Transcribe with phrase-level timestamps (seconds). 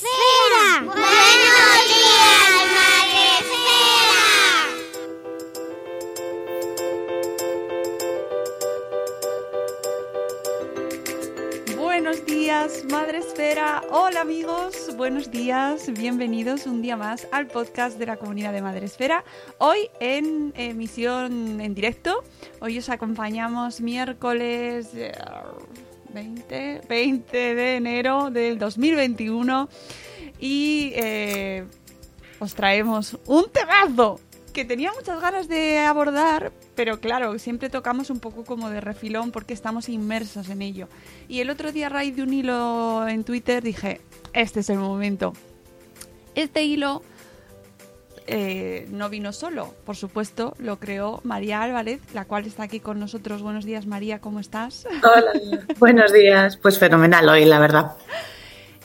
[0.00, 0.80] Esfera.
[0.86, 1.04] Buenos
[1.92, 4.00] días, Madre Esfera.
[11.76, 13.82] Buenos días, Madre Esfera.
[13.90, 18.86] Hola amigos, buenos días, bienvenidos un día más al podcast de la comunidad de Madre
[18.86, 19.22] Esfera.
[19.58, 22.24] Hoy en emisión en directo,
[22.60, 25.12] hoy os acompañamos miércoles eh,
[26.12, 29.68] 20, 20 de enero del 2021
[30.38, 31.64] y eh,
[32.38, 34.20] os traemos un temazo
[34.52, 39.30] que tenía muchas ganas de abordar, pero claro, siempre tocamos un poco como de refilón
[39.30, 40.88] porque estamos inmersos en ello.
[41.28, 44.00] Y el otro día a raíz de un hilo en Twitter dije,
[44.32, 45.32] este es el momento.
[46.34, 47.02] Este hilo
[48.32, 53.00] eh, no vino solo, por supuesto, lo creó María Álvarez, la cual está aquí con
[53.00, 53.42] nosotros.
[53.42, 54.86] Buenos días, María, ¿cómo estás?
[55.02, 55.32] Hola,
[55.80, 56.56] buenos días.
[56.56, 57.96] Pues fenomenal hoy, la verdad.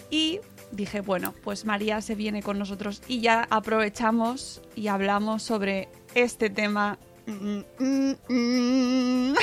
[0.09, 0.39] Y
[0.71, 6.49] dije, bueno, pues María se viene con nosotros y ya aprovechamos y hablamos sobre este
[6.49, 6.97] tema.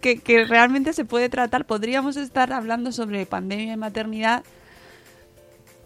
[0.00, 1.64] Que, que realmente se puede tratar.
[1.64, 4.42] Podríamos estar hablando sobre pandemia y maternidad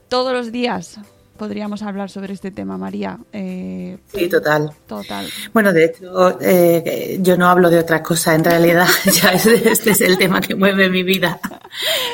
[0.09, 0.99] todos los días.
[1.37, 3.19] Podríamos hablar sobre este tema, María.
[3.33, 4.71] Eh, Sí, total.
[4.87, 5.27] total.
[5.53, 8.87] Bueno, de hecho, eh, yo no hablo de otra cosa, en realidad.
[9.22, 11.41] Ya es- este es el tema que mueve mi vida.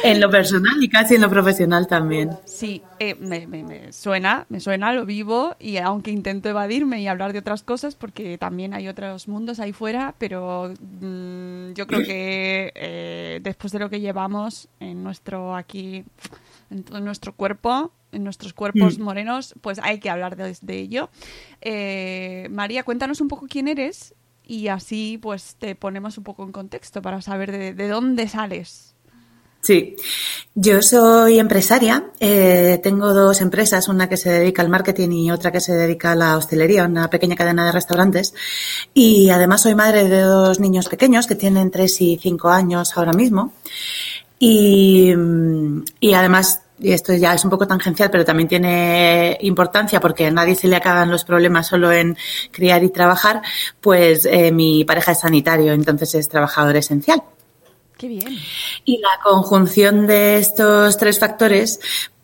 [0.03, 2.31] En lo personal y casi en lo profesional también.
[2.47, 7.07] Sí, eh, me, me- me suena, me suena, lo vivo y aunque intento evadirme y
[7.07, 12.03] hablar de otras cosas porque también hay otros mundos ahí fuera, pero mm, yo creo
[12.05, 16.05] que después de lo que llevamos en nuestro aquí,
[16.71, 19.03] en todo nuestro cuerpo, en nuestros cuerpos Mm.
[19.03, 21.11] morenos, pues hay que hablar de, de ello.
[21.61, 26.53] Eh, María, cuéntanos un poco quién eres y así pues te ponemos un poco en
[26.53, 28.95] contexto para saber de, de dónde sales.
[29.63, 29.95] Sí,
[30.55, 32.07] yo soy empresaria.
[32.19, 36.13] eh, tengo dos empresas, una que se dedica al marketing y otra que se dedica
[36.13, 38.33] a la hostelería, una pequeña cadena de restaurantes.
[38.95, 43.13] Y además soy madre de dos niños pequeños que tienen tres y cinco años ahora
[43.13, 43.53] mismo.
[44.39, 50.01] Y, mm, y además, y esto ya es un poco tangencial, pero también tiene importancia
[50.01, 52.17] porque a nadie se le acaban los problemas solo en
[52.51, 53.43] criar y trabajar,
[53.81, 57.23] pues eh, mi pareja es sanitario, entonces es trabajador esencial.
[57.97, 58.39] Qué bien.
[58.87, 61.81] Y la conjunción de estos tres factores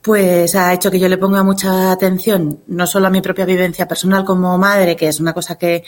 [0.07, 3.89] pues ha hecho que yo le ponga mucha atención, no solo a mi propia vivencia
[3.89, 5.83] personal como madre, que es una cosa que,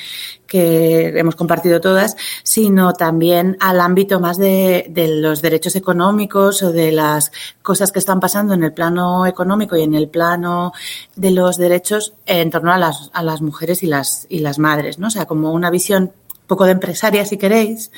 [0.44, 6.72] que hemos compartido todas, sino también al ámbito más de, de los derechos económicos o
[6.72, 7.30] de las
[7.62, 10.72] cosas que están pasando en el plano económico y en el plano
[11.14, 14.98] de los derechos en torno a las, a las mujeres y las, y las madres,
[14.98, 15.06] ¿no?
[15.06, 16.10] O sea, como una visión
[16.48, 17.92] poco de empresaria, si queréis,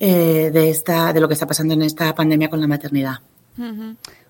[0.00, 3.18] eh, de, esta, de lo que está pasando en esta pandemia con la maternidad.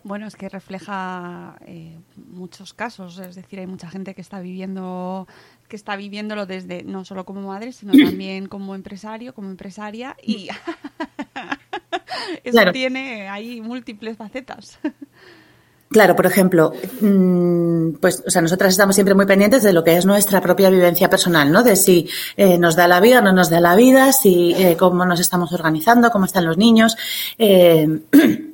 [0.09, 5.29] Bueno, es que refleja eh, muchos casos, es decir, hay mucha gente que está viviendo
[5.69, 10.49] que está viviéndolo desde no solo como madre, sino también como empresario, como empresaria y
[12.43, 12.73] eso Claro.
[12.73, 14.79] tiene ahí múltiples facetas.
[15.91, 16.73] Claro, por ejemplo,
[17.03, 20.71] mm, pues, o sea, nosotras estamos siempre muy pendientes de lo que es nuestra propia
[20.71, 21.63] vivencia personal, ¿no?
[21.63, 24.75] De si eh, nos da la vida o no nos da la vida, si eh,
[24.79, 26.97] cómo nos estamos organizando, cómo están los niños.
[27.39, 28.01] Eh,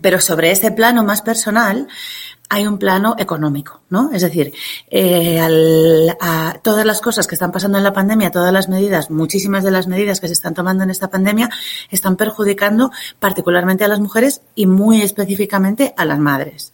[0.00, 1.88] pero sobre ese plano más personal,
[2.48, 4.10] hay un plano económico, ¿no?
[4.12, 4.52] Es decir,
[4.90, 5.40] eh,
[6.62, 9.86] todas las cosas que están pasando en la pandemia, todas las medidas, muchísimas de las
[9.86, 11.48] medidas que se están tomando en esta pandemia,
[11.90, 12.90] están perjudicando
[13.20, 16.72] particularmente a las mujeres y muy específicamente a las madres.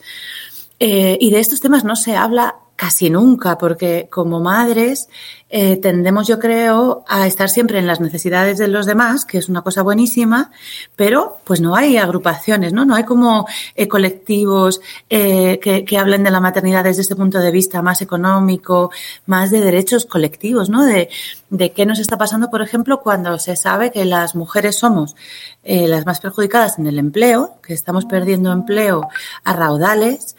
[0.81, 5.09] Eh, y de estos temas no se habla casi nunca, porque como madres
[5.51, 9.49] eh, tendemos, yo creo, a estar siempre en las necesidades de los demás, que es
[9.49, 10.53] una cosa buenísima,
[10.95, 12.85] pero pues no hay agrupaciones, ¿no?
[12.85, 14.81] No hay como eh, colectivos
[15.11, 18.93] eh, que, hablen de la maternidad desde este punto de vista más económico,
[19.27, 20.85] más de derechos colectivos, ¿no?
[20.85, 21.09] De,
[21.51, 25.17] de qué nos está pasando, por ejemplo, cuando se sabe que las mujeres somos
[25.65, 29.09] las más perjudicadas en el empleo, que estamos perdiendo empleo
[29.45, 30.37] a raudales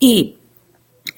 [0.00, 0.39] y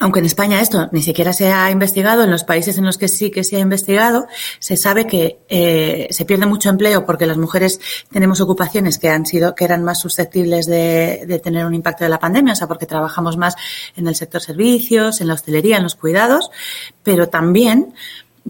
[0.03, 3.07] aunque en España esto ni siquiera se ha investigado, en los países en los que
[3.07, 4.27] sí que se ha investigado,
[4.59, 7.79] se sabe que eh, se pierde mucho empleo porque las mujeres
[8.11, 12.09] tenemos ocupaciones que han sido, que eran más susceptibles de, de, tener un impacto de
[12.09, 13.55] la pandemia, o sea, porque trabajamos más
[13.95, 16.51] en el sector servicios, en la hostelería, en los cuidados,
[17.01, 17.93] pero también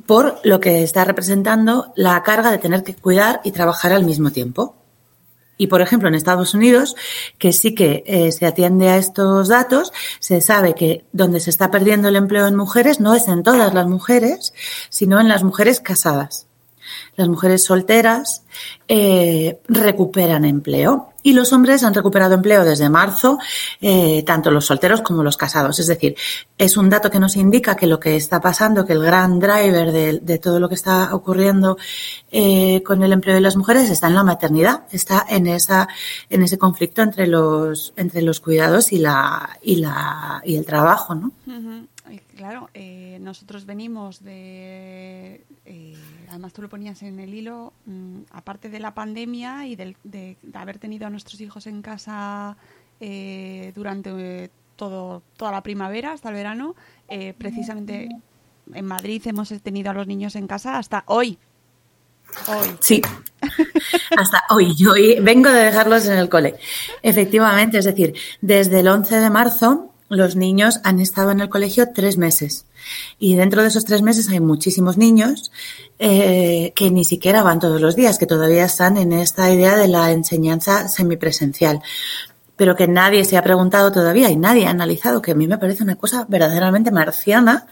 [0.08, 4.32] por lo que está representando la carga de tener que cuidar y trabajar al mismo
[4.32, 4.83] tiempo.
[5.64, 6.94] Y, por ejemplo, en Estados Unidos,
[7.38, 11.72] que sí que eh, se atiende a estos datos, se sabe que donde se está
[11.72, 14.54] perdiendo el empleo en mujeres no es en todas las mujeres,
[14.90, 16.48] sino en las mujeres casadas.
[17.16, 18.44] Las mujeres solteras
[18.90, 23.40] eh, recuperan empleo y los hombres han recuperado empleo desde marzo,
[23.82, 25.80] eh, tanto los solteros como los casados.
[25.80, 26.16] Es decir,
[26.58, 29.92] es un dato que nos indica que lo que está pasando, que el gran driver
[29.92, 31.78] de, todo lo que está ocurriendo
[32.32, 35.88] eh, con el empleo de las mujeres está en la maternidad, está en esa,
[36.30, 41.16] en ese conflicto entre los, entre los cuidados y la, y la, y el trabajo,
[41.16, 41.32] ¿no?
[42.36, 45.46] Claro, eh, nosotros venimos de,
[46.34, 50.36] además tú lo ponías en el hilo, mmm, aparte de la pandemia y del, de,
[50.54, 52.58] haber tenido a nuestros hijos en casa
[53.00, 56.76] eh, durante todo, toda la primavera hasta el verano,
[57.08, 58.10] eh, precisamente
[58.74, 61.38] en Madrid hemos tenido a los niños en casa hasta hoy.
[62.48, 62.68] Hoy.
[62.80, 63.02] Sí,
[64.18, 64.74] hasta hoy.
[64.76, 66.56] Yo hoy vengo de dejarlos en el cole.
[67.04, 71.90] Efectivamente, es decir, desde el 11 de marzo los niños han estado en el colegio
[71.94, 72.66] tres meses.
[73.20, 75.52] Y dentro de esos tres meses hay muchísimos niños
[76.00, 79.88] eh, que ni siquiera van todos los días, que todavía están en esta idea de
[79.88, 81.82] la enseñanza semipresencial.
[82.56, 85.58] Pero que nadie se ha preguntado todavía y nadie ha analizado, que a mí me
[85.58, 87.68] parece una cosa verdaderamente marciana,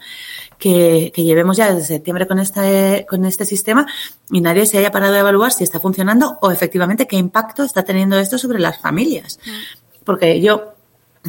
[0.58, 3.84] que, que, llevemos ya desde septiembre con este, con este sistema
[4.30, 7.82] y nadie se haya parado a evaluar si está funcionando o efectivamente qué impacto está
[7.82, 9.40] teniendo esto sobre las familias.
[10.04, 10.74] Porque yo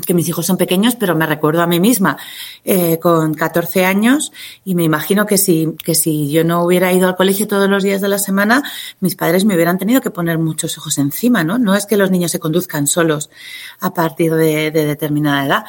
[0.05, 2.17] que mis hijos son pequeños, pero me recuerdo a mí misma
[2.63, 4.31] eh, con 14 años
[4.65, 7.83] y me imagino que si, que si yo no hubiera ido al colegio todos los
[7.83, 8.63] días de la semana,
[8.99, 11.59] mis padres me hubieran tenido que poner muchos ojos encima, ¿no?
[11.59, 13.29] No es que los niños se conduzcan solos
[13.79, 15.65] a partir de, de determinada edad.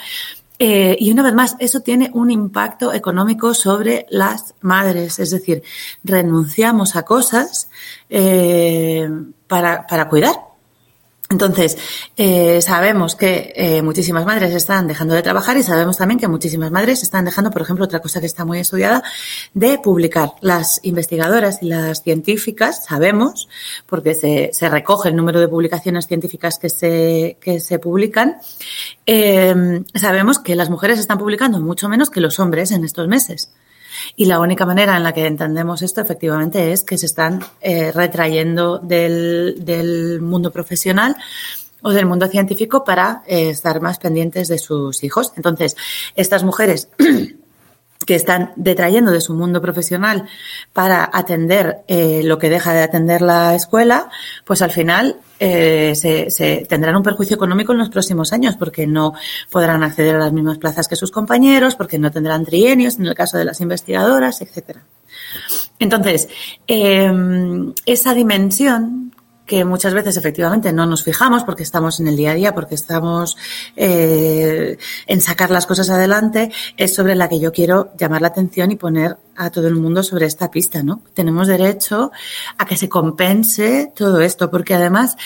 [0.58, 5.62] Eh, y una vez más, eso tiene un impacto económico sobre las madres, es decir,
[6.04, 7.68] renunciamos a cosas
[8.08, 9.08] eh,
[9.48, 10.36] para, para cuidar,
[11.34, 11.76] entonces,
[12.16, 16.70] eh, sabemos que eh, muchísimas madres están dejando de trabajar y sabemos también que muchísimas
[16.70, 19.02] madres están dejando, por ejemplo, otra cosa que está muy estudiada,
[19.52, 20.30] de publicar.
[20.40, 23.48] Las investigadoras y las científicas sabemos,
[23.86, 28.36] porque se, se recoge el número de publicaciones científicas que se, que se publican,
[29.06, 33.50] eh, sabemos que las mujeres están publicando mucho menos que los hombres en estos meses.
[34.16, 37.92] Y la única manera en la que entendemos esto efectivamente es que se están eh,
[37.92, 41.16] retrayendo del, del, mundo profesional
[41.82, 45.32] o del mundo científico para eh, estar más pendientes de sus hijos.
[45.36, 45.76] Entonces,
[46.16, 46.88] estas mujeres
[48.06, 50.26] que están detrayendo de su mundo profesional
[50.72, 54.10] para atender eh, lo que deja de atender la escuela,
[54.44, 59.14] pues al final eh, se, tendrán un perjuicio económico en los próximos años porque no
[59.50, 63.14] podrán acceder a las mismas plazas que sus compañeros, porque no tendrán trienios en el
[63.14, 64.82] caso de las investigadoras, etcétera.
[65.78, 66.28] Entonces,
[66.66, 67.12] eh,
[67.86, 69.13] esa dimensión
[69.46, 72.74] que muchas veces efectivamente no nos fijamos porque estamos en el día a día, porque
[72.74, 73.36] estamos
[73.76, 78.70] eh, en sacar las cosas adelante, es sobre la que yo quiero llamar la atención
[78.70, 81.02] y poner a todo el mundo sobre esta pista, ¿no?
[81.12, 82.10] Tenemos derecho
[82.56, 85.16] a que se compense todo esto, porque además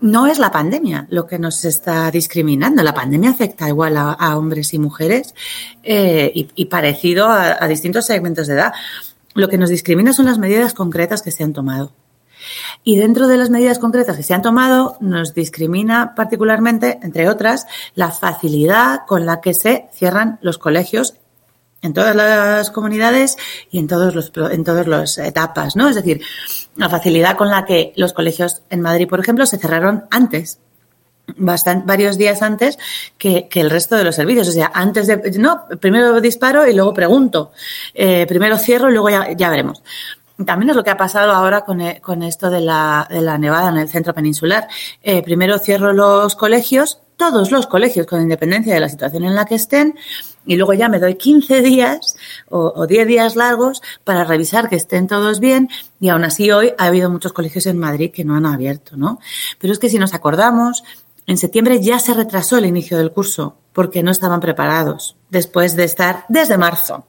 [0.00, 2.82] no es la pandemia lo que nos está discriminando.
[2.82, 5.34] La pandemia afecta igual a, hombres y mujeres
[5.82, 8.72] eh, y, parecido a distintos segmentos de edad.
[9.34, 11.92] Lo que nos discrimina son las medidas concretas que se han tomado.
[12.84, 17.66] Y dentro de las medidas concretas que se han tomado, nos discrimina particularmente, entre otras,
[17.94, 21.14] la facilidad con la que se cierran los colegios
[21.82, 23.36] en todas las comunidades
[23.70, 25.88] y en todos los en todas las etapas, ¿no?
[25.88, 26.20] Es decir,
[26.76, 30.58] la facilidad con la que los colegios en Madrid, por ejemplo, se cerraron antes
[31.36, 32.78] bastante, varios días antes
[33.16, 34.48] que, el resto de los servicios.
[34.48, 37.52] O sea, antes de, no, primero disparo y luego pregunto.
[37.94, 39.82] Eh, primero cierro y luego ya veremos.
[40.46, 43.70] También es lo que ha pasado ahora con, con esto de la, de la, nevada
[43.70, 44.68] en el centro peninsular.
[45.02, 49.46] Eh, primero cierro los colegios, todos los colegios, con independencia de la situación en la
[49.46, 49.98] que estén,
[50.46, 52.16] y luego ya me doy 15 días
[52.48, 55.68] o, o 10 días largos para revisar que estén todos bien,
[55.98, 59.18] y aún así hoy ha habido muchos colegios en Madrid que no han abierto, ¿no?
[59.58, 60.84] Pero es que si nos acordamos,
[61.26, 65.84] en septiembre ya se retrasó el inicio del curso porque no estaban preparados después de
[65.84, 67.06] estar desde marzo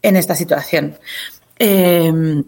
[0.00, 0.96] en esta situación.
[1.64, 2.42] Eh,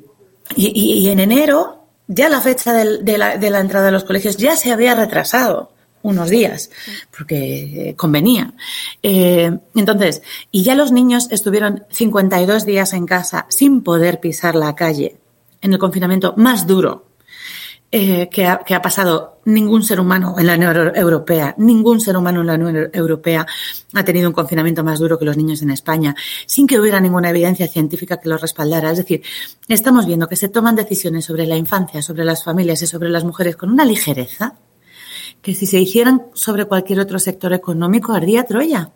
[0.57, 4.97] y, en enero ya la fecha de, la, entrada de los colegios ya se había
[4.97, 5.71] retrasado
[6.03, 6.69] unos días,
[7.17, 8.53] porque eh, convenía.
[9.05, 14.75] Eh, entonces, y ya los niños estuvieron 52 días en casa sin poder pisar la
[14.75, 15.17] calle,
[15.63, 17.14] en el confinamiento más duro
[17.97, 22.17] eh, que, ha, que, ha, pasado ningún ser humano en la Unión Europea, ningún ser
[22.17, 23.47] humano en la Unión Europea
[23.93, 27.31] ha tenido un confinamiento más duro que los niños en España, sin que hubiera ninguna
[27.31, 28.91] evidencia científica que lo respaldara.
[28.91, 29.23] Es decir,
[29.69, 33.23] estamos viendo que se toman decisiones sobre la infancia, sobre las familias y sobre las
[33.23, 34.57] mujeres con una ligereza
[35.41, 38.91] que si se hicieran sobre cualquier otro sector económico ardía Troya.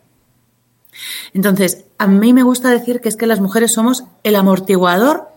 [1.33, 5.29] Entonces, a mí me gusta decir que es que las mujeres somos el amortiguador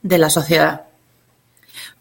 [0.00, 0.86] de la sociedad.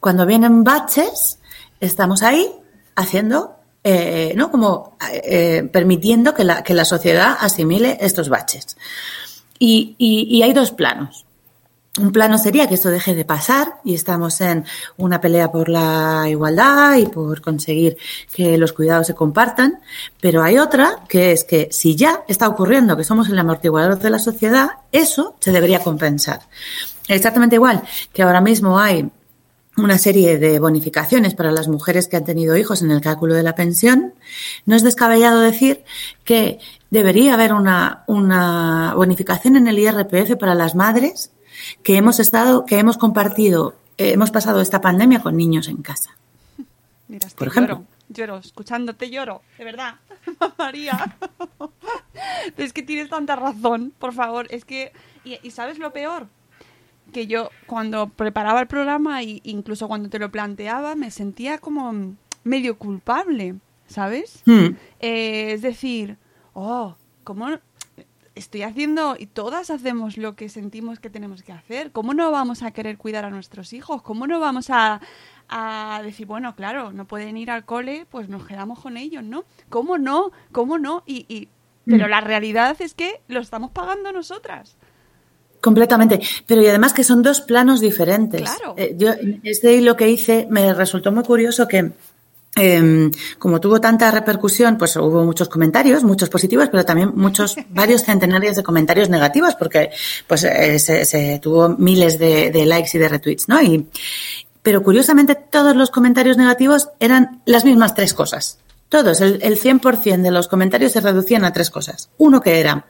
[0.01, 1.38] Cuando vienen baches,
[1.79, 2.51] estamos ahí
[2.96, 4.50] haciendo, eh, ¿no?
[4.50, 8.77] Como eh, permitiendo que la, que la sociedad asimile estos baches.
[9.60, 11.27] Y, y, hay dos planos.
[12.00, 14.65] Un plano sería que esto deje de pasar y estamos en
[14.98, 17.96] una pelea por la igualdad y por conseguir
[18.34, 19.81] que los cuidados se compartan,
[20.20, 24.10] pero hay otra que es que si ya está ocurriendo que somos el amortiguador de
[24.10, 26.39] la sociedad, eso se debería compensar.
[27.08, 29.12] Exactamente igual que ahora mismo hay
[29.83, 33.43] una serie de bonificaciones para las mujeres que han tenido hijos en el cálculo de
[33.43, 34.13] la pensión,
[34.65, 35.83] no es descabellado decir
[36.23, 36.59] que
[36.89, 41.31] debería haber una, una bonificación en el IRPF para las madres
[41.83, 46.17] que hemos estado, que hemos compartido, eh, hemos pasado esta pandemia con niños en casa.
[47.07, 47.83] Mira, por ejemplo.
[48.09, 49.95] Lloro, escuchándote lloro, de verdad,
[50.57, 51.17] María.
[52.57, 54.47] es que tienes tanta razón, por favor.
[54.50, 54.91] Es que,
[55.23, 56.27] y sabes lo peor,
[57.12, 62.15] que yo cuando preparaba el programa e incluso cuando te lo planteaba me sentía como
[62.43, 63.55] medio culpable,
[63.88, 64.41] ¿sabes?
[64.46, 64.75] Hmm.
[65.00, 66.17] Eh, es decir,
[66.53, 67.50] oh, ¿cómo
[68.36, 71.91] estoy haciendo y todas hacemos lo que sentimos que tenemos que hacer?
[71.91, 74.01] ¿Cómo no vamos a querer cuidar a nuestros hijos?
[74.01, 75.01] ¿Cómo no vamos a,
[75.50, 79.43] a decir, bueno, claro, no pueden ir al cole, pues nos quedamos con ellos, ¿no?
[79.70, 80.31] ¿Cómo no?
[80.51, 81.03] ¿Cómo no?
[81.05, 81.50] Y, y
[81.86, 82.10] pero hmm.
[82.10, 84.77] la realidad es que lo estamos pagando nosotras.
[85.62, 86.20] Completamente.
[86.48, 88.41] Pero y además que son dos planos diferentes.
[88.41, 88.74] Claro.
[88.75, 89.12] Eh, yo,
[89.44, 91.91] este lo que hice me resultó muy curioso que
[92.56, 98.03] em, como tuvo tanta repercusión, pues hubo muchos comentarios, muchos positivos, pero también muchos, varios
[98.03, 99.91] centenarios de comentarios negativos, porque
[100.27, 103.62] pues eh, se, tuvo miles de, likes y de retweets, ¿no?
[103.62, 103.88] Y,
[104.63, 108.58] pero curiosamente todos los comentarios negativos eran las mismas tres cosas.
[108.89, 112.10] Todos, el, el 100% de los comentarios se reducían a tres cosas.
[112.18, 112.86] Uno que era,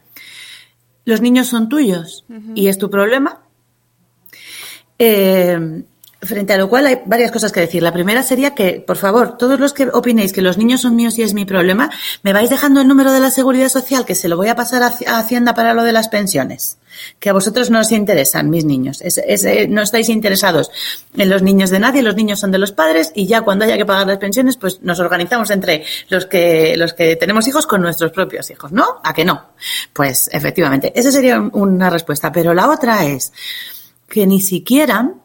[1.05, 3.41] los niños son tuyos y es tu problema.
[4.99, 5.83] Eh,
[6.21, 7.81] frente a lo cual hay varias cosas que decir.
[7.81, 11.17] La primera sería que, por favor, todos los que opinéis que los niños son míos
[11.17, 11.89] y es mi problema,
[12.21, 14.83] me vais dejando el número de la seguridad social que se lo voy a pasar
[14.83, 16.77] a Hacienda para lo de las pensiones.
[17.19, 19.01] Que a vosotros no os interesan, mis niños.
[19.01, 20.69] Eh, no estáis interesados
[21.17, 23.77] en los niños de nadie, los niños son de los padres y ya cuando haya
[23.77, 27.81] que pagar las pensiones, pues nos organizamos entre los que, los que tenemos hijos con
[27.81, 28.99] nuestros propios hijos, ¿no?
[29.03, 29.53] ¿A que no?
[29.93, 32.31] Pues efectivamente, esa sería una respuesta.
[32.31, 33.31] Pero la otra es
[34.07, 35.15] que ni siquiera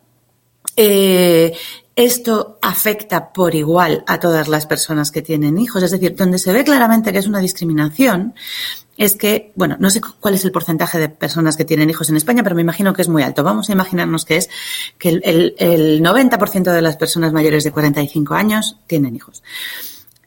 [0.76, 1.52] eh,
[1.94, 5.82] esto afecta por igual a todas las personas que tienen hijos.
[5.82, 8.35] Es decir, donde se ve claramente que es una discriminación
[8.99, 12.16] es que, bueno, no sé cuál es el porcentaje de personas que tienen hijos en
[12.16, 13.42] España, pero me imagino que es muy alto.
[13.44, 14.49] Vamos a imaginarnos que es
[14.99, 19.42] que el, el 90% de las personas mayores de 45 años tienen hijos.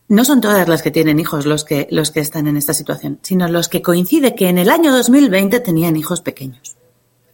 [0.08, 3.20] No son todas las que tienen hijos los que, los que están en esta situación,
[3.22, 6.78] sino los que coincide que en el año 2020 tenían hijos pequeños.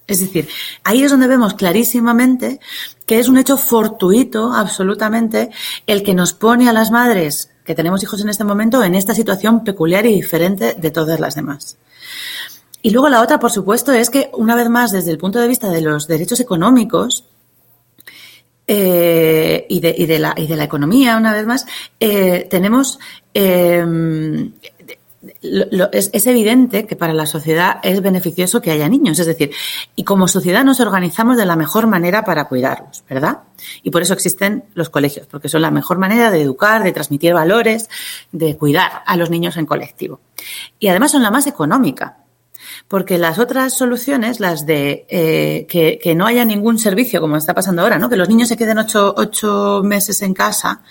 [0.08, 0.48] Es decir,
[0.84, 2.60] ahí es donde vemos clarísimamente
[3.06, 5.50] que es un hecho fortuito, absolutamente,
[5.88, 9.16] el que nos pone a las madres que tenemos hijos en este momento en esta
[9.16, 11.78] situación peculiar y diferente de todas las demás.
[12.82, 15.48] Y luego la otra, por supuesto, es que, una vez más, desde el punto de
[15.48, 17.26] vista de los derechos económicos,
[18.68, 21.66] eh, y, de, la economía, una vez más,
[22.00, 23.00] eh, tenemos
[23.34, 23.84] eh,
[25.42, 29.20] es, evidente que para la sociedad es beneficioso que haya niños.
[29.20, 29.52] Es decir,
[29.96, 33.40] y como sociedad nos organizamos de la mejor manera para cuidarlos, ¿verdad?
[33.84, 37.34] Y por eso existen los colegios, porque son la mejor manera de educar, de transmitir
[37.34, 37.90] valores,
[38.32, 40.20] de cuidar a los niños en colectivo.
[40.80, 42.18] Y además son la más económica.
[42.88, 47.82] Porque las otras soluciones, las de eh, que, no haya ningún servicio, como está pasando
[47.82, 48.10] ahora, ¿no?
[48.10, 50.82] que los niños se queden ocho, ocho meses en casa,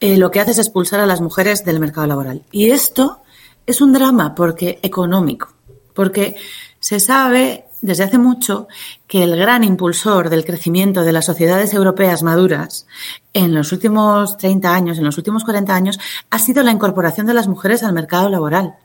[0.00, 2.42] eh, lo que hace es expulsar a las mujeres del mercado laboral.
[2.50, 3.21] Y esto
[3.66, 5.52] es un drama porque económico,
[5.94, 6.36] porque
[6.80, 8.68] se sabe desde hace mucho
[9.06, 12.86] que el gran impulsor del crecimiento de las sociedades europeas maduras
[13.32, 15.98] en los últimos 30 años, en los últimos 40 años,
[16.30, 18.76] ha sido la incorporación de las mujeres al mercado laboral.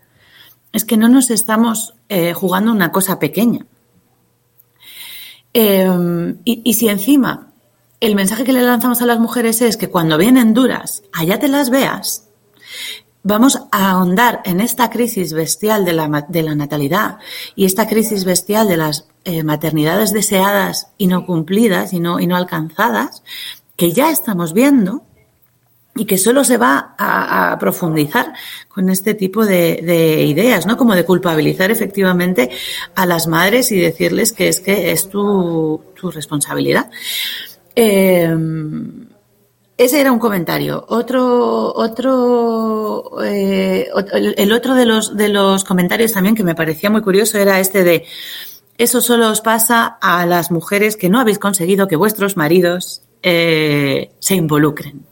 [0.73, 3.65] Es que no nos estamos eh, jugando una cosa pequeña.
[5.53, 7.47] Eh, y, y si encima
[7.99, 11.47] el mensaje que le lanzamos a las mujeres es que cuando vienen duras, allá te
[11.47, 12.26] las veas,
[13.23, 17.17] vamos a ahondar en esta crisis bestial de la, de la natalidad
[17.55, 22.27] y esta crisis bestial de las eh, maternidades deseadas y no cumplidas y no, y
[22.27, 23.23] no alcanzadas,
[23.75, 25.03] que ya estamos viendo
[25.95, 28.33] y que solo se va a, profundizar
[28.67, 30.77] con este tipo de, de, ideas, ¿no?
[30.77, 32.51] Como de culpabilizar efectivamente
[32.95, 36.89] a las madres y decirles que es que es tu, tu responsabilidad.
[37.75, 38.33] Eh,
[39.77, 40.83] ese era un comentario.
[40.89, 43.87] Otro, otro, eh,
[44.37, 47.83] el otro de los, de los comentarios también que me parecía muy curioso era este
[47.83, 48.05] de,
[48.77, 54.11] eso solo os pasa a las mujeres que no habéis conseguido que vuestros maridos eh,
[54.19, 55.05] se involucren.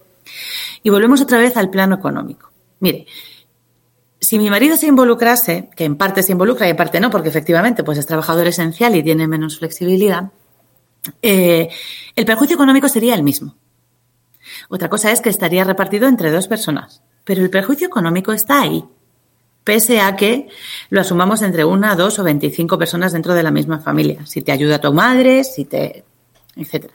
[0.84, 2.52] Y volvemos otra vez al plano económico.
[2.80, 3.08] Mire,
[4.20, 7.30] si mi marido se involucrase, que en parte se involucra y en parte no, porque
[7.30, 10.32] efectivamente pues es trabajador esencial y tiene menos flexibilidad,
[11.22, 11.70] eh,
[12.16, 13.56] el perjuicio económico sería el mismo.
[14.70, 18.86] Otra cosa es que estaría repartido entre dos personas, pero el perjuicio económico está ahí,
[19.64, 20.48] pese a que
[20.90, 24.26] lo asumamos entre una, dos o veinticinco personas dentro de la misma familia.
[24.26, 26.06] Si te ayuda tu madre, si te
[26.56, 26.94] etcétera.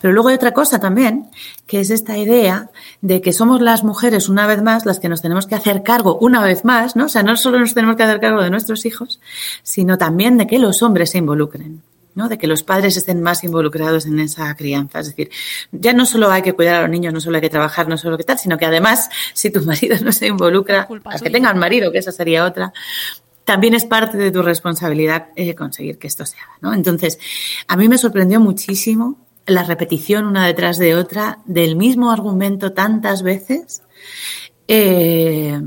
[0.00, 1.28] Pero luego hay otra cosa también,
[1.66, 2.70] que es esta idea
[3.02, 6.16] de que somos las mujeres una vez más las que nos tenemos que hacer cargo
[6.20, 7.04] una vez más, ¿no?
[7.04, 9.20] O sea, no solo nos tenemos que hacer cargo de nuestros hijos,
[9.62, 11.82] sino también de que los hombres se involucren.
[12.16, 12.28] ¿No?
[12.28, 15.00] de que los padres estén más involucrados en esa crianza.
[15.00, 15.30] Es decir,
[15.70, 17.96] ya no solo hay que cuidar a los niños, no solo hay que trabajar, no
[17.96, 21.58] solo que tal, sino que además, si tu marido no se involucra, las que tengan
[21.58, 22.72] marido, que esa sería otra,
[23.44, 26.58] también es parte de tu responsabilidad eh, conseguir que esto se haga.
[26.62, 26.74] ¿no?
[26.74, 27.18] Entonces,
[27.68, 33.22] a mí me sorprendió muchísimo la repetición una detrás de otra del mismo argumento tantas
[33.22, 33.82] veces.
[34.66, 35.60] Eh,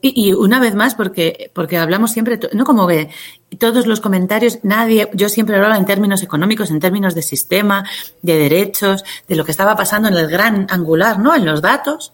[0.00, 3.10] y, y, una vez más, porque, porque hablamos siempre, no como que
[3.58, 7.84] todos los comentarios, nadie, yo siempre hablaba en términos económicos, en términos de sistema,
[8.22, 11.34] de derechos, de lo que estaba pasando en el gran angular, ¿no?
[11.34, 12.12] En los datos.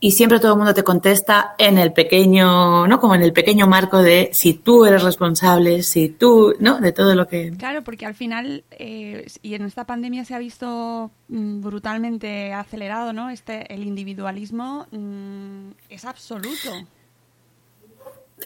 [0.00, 3.00] Y siempre todo el mundo te contesta en el pequeño, ¿no?
[3.00, 6.80] Como en el pequeño marco de si tú eres responsable, si tú, ¿no?
[6.80, 7.50] De todo lo que.
[7.58, 13.12] Claro, porque al final, eh, y en esta pandemia se ha visto mm, brutalmente acelerado,
[13.12, 13.30] ¿no?
[13.30, 16.70] Este, el individualismo mm, es absoluto.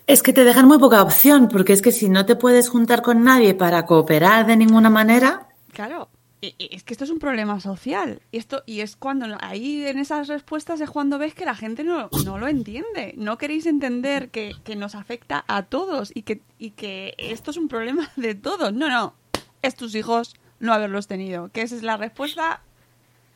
[0.07, 3.03] Es que te dejan muy poca opción, porque es que si no te puedes juntar
[3.03, 5.49] con nadie para cooperar de ninguna manera.
[5.73, 6.09] Claro,
[6.41, 8.21] es que esto es un problema social.
[8.33, 11.85] Y, esto, y es cuando ahí en esas respuestas es cuando ves que la gente
[11.85, 13.15] no, no lo entiende.
[13.17, 17.57] No queréis entender que, que, nos afecta a todos y que, y que esto es
[17.57, 18.73] un problema de todos.
[18.73, 19.15] No, no,
[19.63, 21.49] es tus hijos no haberlos tenido.
[21.51, 22.61] Que esa es la respuesta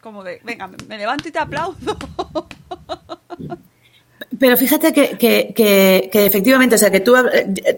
[0.00, 1.76] como de, venga, me levanto y te aplaudo.
[4.38, 7.14] Pero fíjate que, que, que, que, efectivamente, o sea, que tú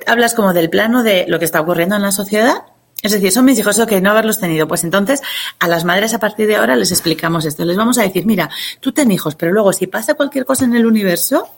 [0.07, 2.63] hablas como del plano de lo que está ocurriendo en la sociedad.
[3.01, 4.67] Es decir, son mis hijos, que no haberlos tenido.
[4.67, 5.23] Pues entonces,
[5.61, 7.65] a las madres a partir de ahora les explicamos esto.
[7.65, 10.75] Les vamos a decir, mira, tú ten hijos, pero luego si pasa cualquier cosa en
[10.75, 11.49] el universo,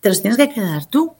[0.00, 1.14] te los tienes que quedar tú.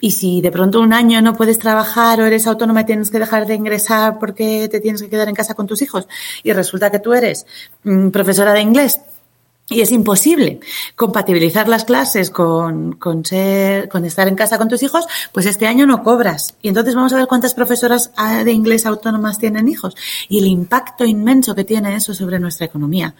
[0.00, 3.18] Y si de pronto un año no puedes trabajar o eres autónoma y tienes que
[3.18, 6.08] dejar de ingresar porque te tienes que quedar en casa con tus hijos
[6.42, 7.44] y resulta que tú eres
[7.84, 9.00] mmm, profesora de inglés,
[9.70, 10.58] y es imposible
[10.96, 15.68] compatibilizar las clases con, con, ser, con estar en casa con tus hijos, pues este
[15.68, 16.56] año no cobras.
[16.60, 19.94] Y entonces vamos a ver cuántas profesoras ah, de inglés autónomas tienen hijos
[20.28, 23.14] y el impacto inmenso que tiene eso sobre nuestra economía.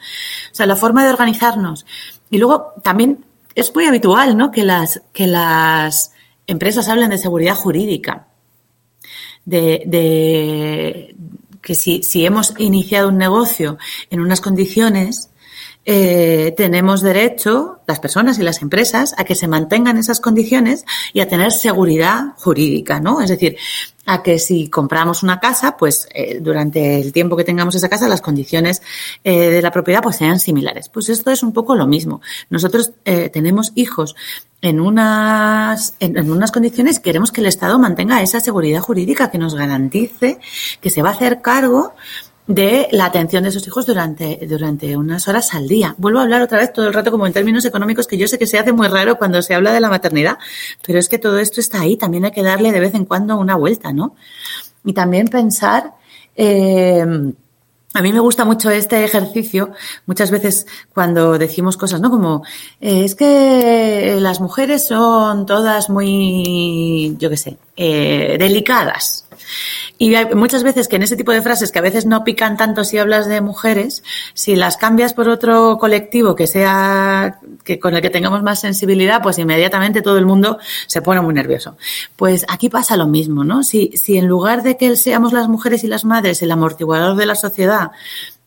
[0.50, 1.86] O sea, la forma de organizarnos.
[2.30, 4.50] Y luego también es muy habitual, ¿no?
[4.50, 6.10] Que las, que las
[6.48, 8.26] empresas hablen de seguridad jurídica.
[9.44, 11.14] De, de
[11.62, 13.78] que si, si hemos iniciado un negocio
[14.10, 15.29] en unas condiciones
[15.84, 21.20] eh, tenemos derecho, las personas y las empresas, a que se mantengan esas condiciones y
[21.20, 23.20] a tener seguridad jurídica, ¿no?
[23.20, 23.56] Es decir,
[24.06, 28.08] a que si compramos una casa, pues eh, durante el tiempo que tengamos esa casa,
[28.08, 28.82] las condiciones
[29.24, 30.88] eh, de la propiedad pues sean similares.
[30.88, 32.20] Pues esto es un poco lo mismo.
[32.48, 34.16] Nosotros eh, tenemos hijos
[34.62, 39.38] en unas, en, en unas condiciones queremos que el Estado mantenga esa seguridad jurídica que
[39.38, 40.38] nos garantice
[40.80, 41.94] que se va a hacer cargo
[42.50, 45.94] de la atención de sus hijos durante, durante unas horas al día.
[45.98, 48.40] Vuelvo a hablar otra vez todo el rato como en términos económicos, que yo sé
[48.40, 50.36] que se hace muy raro cuando se habla de la maternidad,
[50.84, 53.36] pero es que todo esto está ahí, también hay que darle de vez en cuando
[53.36, 54.16] una vuelta, ¿no?
[54.84, 55.94] Y también pensar,
[56.34, 57.06] eh,
[57.94, 59.70] a mí me gusta mucho este ejercicio,
[60.06, 62.10] muchas veces cuando decimos cosas, ¿no?
[62.10, 62.42] Como,
[62.80, 69.26] eh, es que las mujeres son todas muy, yo qué sé, eh, delicadas.
[69.98, 72.56] Y hay muchas veces que en ese tipo de frases que a veces no pican
[72.56, 74.02] tanto si hablas de mujeres,
[74.34, 79.22] si las cambias por otro colectivo que sea, que con el que tengamos más sensibilidad,
[79.22, 81.76] pues inmediatamente todo el mundo se pone muy nervioso.
[82.16, 83.62] Pues aquí pasa lo mismo, ¿no?
[83.62, 87.26] Si, si en lugar de que seamos las mujeres y las madres el amortiguador de
[87.26, 87.90] la sociedad,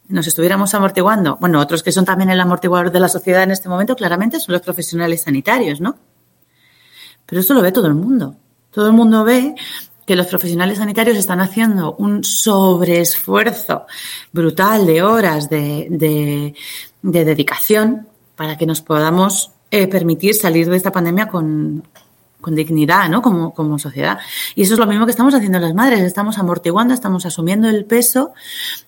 [0.08, 3.69] nos estuviéramos amortiguando, bueno, otros que son también el amortiguador de la sociedad en este
[3.69, 5.97] momento, claramente son los profesionales sanitarios, ¿no?
[7.25, 8.36] Pero esto lo ve todo el mundo.
[8.69, 9.56] Todo el mundo ve
[10.06, 13.86] que los profesionales sanitarios están haciendo un sobreesfuerzo
[14.32, 16.56] brutal de horas de, de,
[17.02, 21.84] de dedicación para que nos podamos eh, permitir salir de esta pandemia con,
[22.44, 23.22] con dignidad, ¿no?
[23.22, 24.20] Como, como sociedad.
[24.54, 26.02] Y eso es lo mismo que estamos haciendo las madres.
[26.02, 28.34] Estamos amortiguando, estamos asumiendo el peso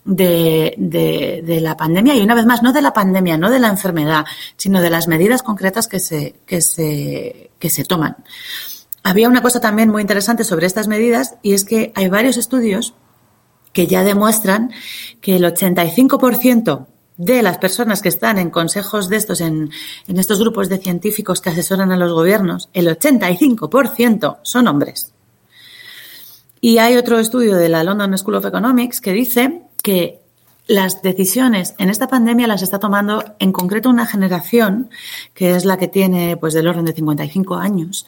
[0.04, 3.60] de, de, de, la pandemia y una vez más, no de la pandemia, no de
[3.60, 4.25] la enfermedad,
[4.58, 8.17] sino de las medidas concretas que se, que se, que se toman.
[9.05, 12.95] Había una cosa también muy interesante sobre estas medidas y es que hay varios estudios
[13.71, 14.71] que ya demuestran
[15.21, 16.87] que el 85%
[17.17, 19.69] de las personas que están en consejos de estos, en,
[20.07, 25.13] estos grupos de científicos que asesoran a los gobiernos, el 85% son hombres.
[26.59, 30.19] Y hay otro estudio de la London School of Economics que dice que
[30.65, 34.89] las decisiones en esta pandemia las está tomando en concreto una generación
[35.35, 38.07] que es la que tiene pues del orden de 55 años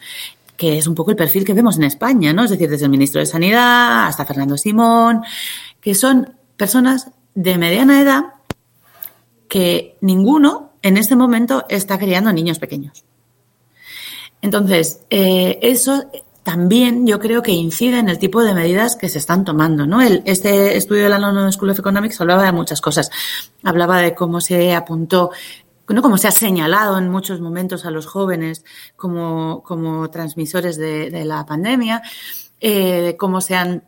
[0.58, 2.44] que es un poco el perfil que vemos en España, ¿no?
[2.44, 5.22] Es decir, desde el ministro de Sanidad hasta Fernando Simón,
[5.80, 8.24] que son personas de mediana edad
[9.48, 13.06] que ninguno en este momento está criando niños pequeños.
[14.42, 16.10] Entonces, eh, eso
[16.44, 19.86] también yo creo que incide en el tipo de medidas que se están tomando.
[19.86, 20.02] ¿no?
[20.02, 23.10] El, este estudio de la London School of Economics hablaba de muchas cosas.
[23.64, 25.32] Hablaba de cómo se apuntó
[25.90, 26.02] ¿no?
[26.02, 28.64] como se ha señalado en muchos momentos a los jóvenes
[28.96, 32.02] como, como transmisores de, la pandemia,
[32.60, 33.84] eh, cómo se han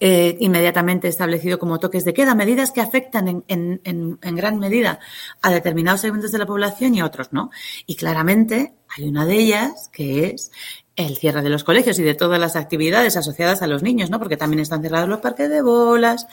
[0.00, 4.58] eh, inmediatamente establecido como toques de queda, medidas que afectan en, en, en, en, gran
[4.58, 5.00] medida
[5.40, 7.50] a determinados segmentos de la población y otros no.
[7.86, 10.52] Y claramente hay una de ellas que es
[10.94, 14.18] el cierre de los colegios y de todas las actividades asociadas a los niños, ¿no?
[14.18, 16.26] Porque también están cerrados los parques de bolas,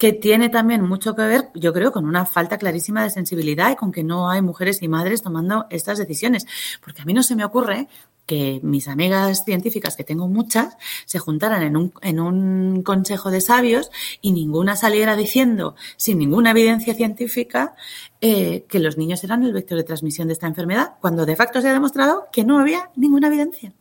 [0.00, 3.76] que tiene también mucho que ver, yo creo, con una falta clarísima de sensibilidad y
[3.76, 6.46] con que no hay mujeres y madres tomando estas decisiones.
[6.82, 7.86] Porque a mí no se me ocurre
[8.24, 13.42] que mis amigas científicas, que tengo muchas, se juntaran en un, en un consejo de
[13.42, 13.90] sabios
[14.22, 17.74] y ninguna saliera diciendo, sin ninguna evidencia científica,
[18.22, 21.60] eh, que los niños eran el vector de transmisión de esta enfermedad, cuando de facto
[21.60, 23.74] se ha demostrado que no había ninguna evidencia.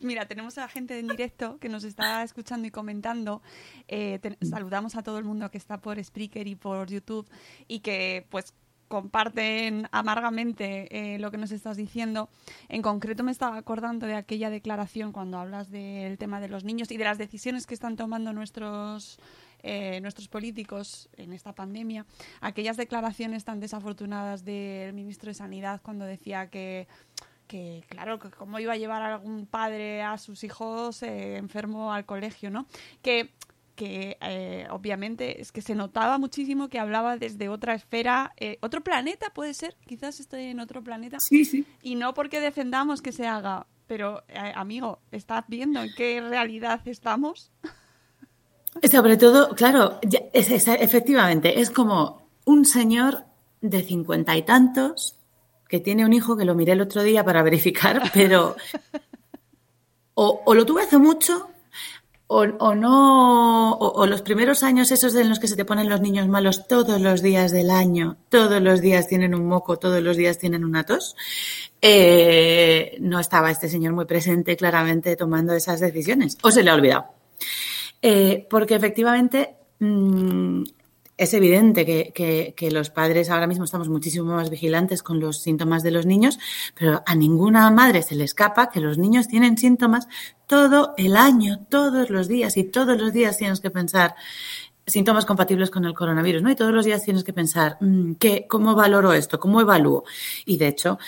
[0.00, 3.42] Mira, tenemos a la gente en directo que nos está escuchando y comentando.
[3.86, 7.28] Eh, saludamos a todo el mundo que está por Spreaker y por YouTube
[7.68, 8.54] y que pues
[8.88, 12.28] comparten amargamente eh, lo que nos estás diciendo.
[12.68, 16.90] En concreto me estaba acordando de aquella declaración cuando hablas del tema de los niños
[16.90, 19.20] y de las decisiones que están tomando nuestros
[19.62, 22.06] eh, nuestros políticos en esta pandemia.
[22.40, 26.88] Aquellas declaraciones tan desafortunadas del ministro de Sanidad cuando decía que
[27.50, 31.92] que claro, que cómo iba a llevar a algún padre a sus hijos eh, enfermo
[31.92, 32.66] al colegio, ¿no?
[33.02, 33.32] Que,
[33.74, 38.82] que eh, obviamente es que se notaba muchísimo que hablaba desde otra esfera, eh, otro
[38.82, 41.18] planeta puede ser, quizás estoy en otro planeta.
[41.18, 41.66] Sí, sí.
[41.82, 46.86] Y no porque defendamos que se haga, pero eh, amigo, ¿estás viendo en qué realidad
[46.86, 47.50] estamos?
[48.92, 49.98] Sobre todo, claro,
[50.32, 53.24] es, es, efectivamente, es como un señor
[53.60, 55.19] de cincuenta y tantos
[55.70, 58.56] que tiene un hijo que lo miré el otro día para verificar, pero
[60.14, 61.48] o, lo tuve hace mucho
[62.32, 66.00] o, no, o, o, los primeros años esos en los que se te ponen los
[66.00, 70.16] niños malos todos los días del año, todos los días tienen un moco, todos los
[70.16, 71.16] días tienen una tos,
[71.82, 76.74] eh, no estaba este señor muy presente claramente tomando esas decisiones, o se le ha
[76.74, 77.06] olvidado.
[78.00, 80.62] Eh, porque efectivamente mm,
[81.20, 85.82] es evidente que, que, los padres ahora mismo estamos muchísimo más vigilantes con los síntomas
[85.82, 86.38] de los niños,
[86.74, 90.08] pero a ninguna madre se le escapa que los niños tienen síntomas
[90.46, 94.14] todo el año, todos los días, y todos los días tienes que pensar
[94.86, 96.50] síntomas compatibles con el coronavirus, ¿no?
[96.50, 99.38] Y todos los días tienes que pensar, mm, ¿qué, ¿cómo valoro esto?
[99.38, 100.04] ¿Cómo evalúo?
[100.46, 100.98] Y de hecho,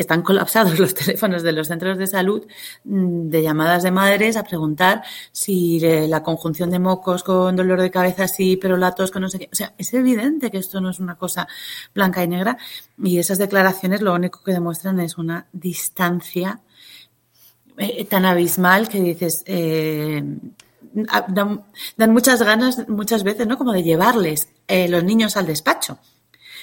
[0.00, 2.46] están colapsados los teléfonos de los centros de salud
[2.84, 7.90] mm, de llamadas de madres a preguntar si la conjunción de mocos con dolor de
[7.90, 9.48] cabeza sí, pero la tos con no sé qué.
[9.52, 11.46] O sea, es evidente que esto no es una cosa
[11.94, 12.56] blanca y negra
[12.98, 16.60] y esas declaraciones lo único que demuestran es una distancia
[17.78, 20.22] eh, tan abismal que dices, eh,
[21.28, 21.64] dan,
[22.08, 23.56] muchas ganas muchas veces, ¿no?
[23.56, 25.98] Como de llevarles eh, los niños al despacho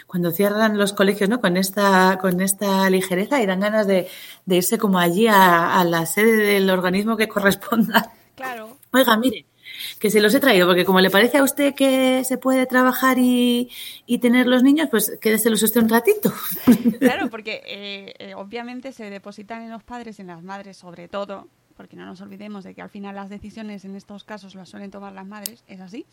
[0.08, 1.42] cuando cierran los colegios, ¿no?
[1.42, 4.08] Con esta, con esta ligereza y dan ganas de,
[4.48, 8.14] irse como allí a, la sede del organismo que corresponda.
[8.36, 8.78] Claro.
[8.92, 9.46] Oiga, mire,
[10.00, 13.18] que se los he traído, porque como le parece a usted que se puede trabajar
[13.20, 13.70] y,
[14.22, 16.34] tener los niños, pues quédeselos usted un ratito.
[17.00, 21.48] Claro, porque eh, eh, obviamente se depositan en los padres, en las madres sobre todo,
[21.78, 24.92] porque no nos olvidemos de que al final las decisiones en estos casos las suelen
[24.92, 26.06] tomar las madres, es así,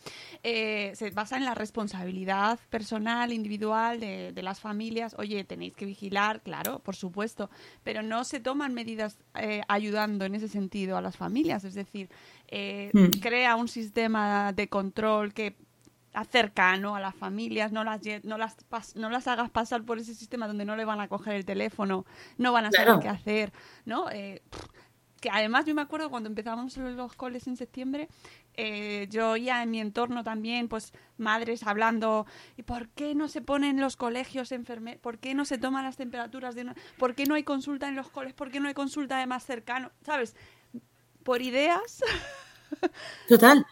[0.43, 5.15] eh, se basa en la responsabilidad personal, individual de, las familias.
[5.17, 7.49] Oye, tenéis que vigilar, claro, por supuesto,
[7.83, 12.09] pero no se toman medidas eh, ayudando en ese sentido a las familias, es decir,
[12.47, 13.19] eh, hmm.
[13.19, 15.55] crea un sistema de control que
[16.23, 18.55] cercano a las familias, no las, no, las
[18.95, 22.05] no las hagas pasar por ese sistema donde no le van a coger el teléfono,
[22.37, 23.51] no van a saber qué hacer,
[23.83, 24.05] ¿no?
[25.25, 28.09] Que además yo me acuerdo cuando empezamos los coles en septiembre,
[28.53, 33.41] eh, yo oía en mi entorno también, pues, madres hablando, ¿y por qué no se
[33.41, 35.01] ponen los colegios enfermeros?
[35.01, 36.53] ¿Por qué no se toman las temperaturas?
[36.53, 38.33] de ¿Por qué no hay consulta en los coles?
[38.33, 39.91] ¿Por qué no hay consulta de más cercano?
[40.05, 40.35] ¿Sabes?
[41.23, 42.03] Por ideas.
[43.27, 43.65] Total.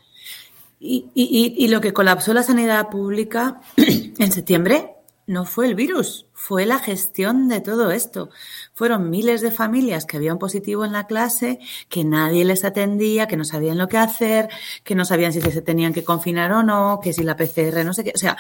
[0.79, 6.25] Y, y, y lo que colapsó la sanidad pública en septiembre no fue el virus,
[6.33, 8.29] fue la gestión de todo esto.
[8.73, 11.59] Fueron miles de familias que habían positivo en la clase,
[11.89, 14.49] que nadie les atendía, que no sabían lo que hacer,
[14.83, 17.93] que no sabían si se tenían que confinar o no, que si la PCR, no
[17.93, 18.11] sé qué.
[18.13, 18.37] O sea,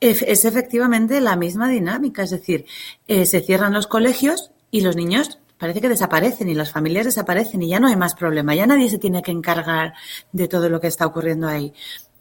[0.00, 2.22] es, efectivamente la misma dinámica.
[2.22, 2.66] Es decir,
[3.08, 7.62] eh, se cierran los colegios y los niños parece que desaparecen y las familias desaparecen
[7.62, 8.54] y ya no hay más problema.
[8.54, 9.94] Ya nadie se tiene que encargar
[10.32, 11.72] de todo lo que está ocurriendo ahí.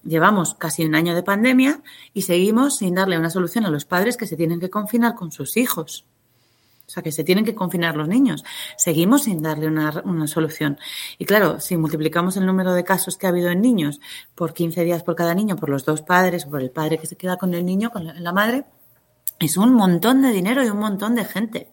[0.05, 1.81] Llevamos casi un año de pandemia
[2.13, 5.31] y seguimos sin darle una solución a los padres que se tienen que confinar con
[5.31, 6.05] sus hijos.
[6.87, 8.43] O sea, que se tienen que confinar los niños.
[8.77, 10.77] Seguimos sin darle una, una, solución.
[11.17, 13.99] Y claro, si multiplicamos el número de casos que ha habido en niños
[14.35, 17.15] por 15 días por cada niño, por los dos padres, por el padre que se
[17.15, 18.65] queda con el niño, con la madre,
[19.39, 21.71] es un montón de dinero y un montón de gente.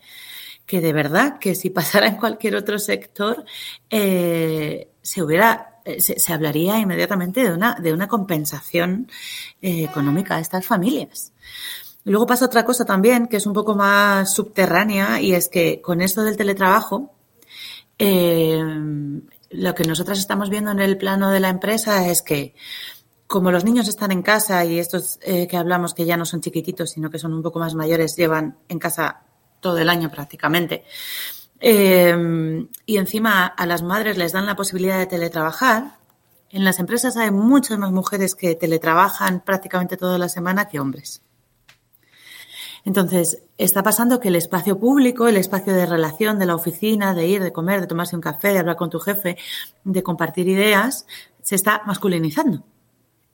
[0.65, 3.45] Que de verdad que si pasara en cualquier otro sector,
[3.91, 9.09] eh, se hubiera eh, se, hablaría inmediatamente de una, de una compensación
[9.61, 11.33] eh, económica a estas familias.
[12.05, 16.01] Luego pasa otra cosa también que es un poco más subterránea y es que con
[16.01, 17.13] esto del teletrabajo,
[17.99, 18.61] eh,
[19.51, 22.55] lo que nosotras estamos viendo en el plano de la empresa es que
[23.27, 26.91] como los niños están en casa y estos que hablamos que ya no son chiquititos,
[26.91, 29.23] sino que son un poco más mayores, llevan en casa
[29.61, 30.85] todo el año prácticamente,
[31.63, 35.97] eh, y encima a las madres les dan la posibilidad de teletrabajar.
[36.51, 41.23] En las empresas hay muchas más mujeres que teletrabajan prácticamente toda la semana que hombres.
[42.85, 47.29] Entonces, está pasando que el espacio público, el espacio de relación de la oficina, de
[47.29, 49.39] ir, de comer, de tomarse un café, de hablar con tu jefe,
[49.85, 51.07] de compartir ideas,
[51.43, 52.65] se está masculinizando.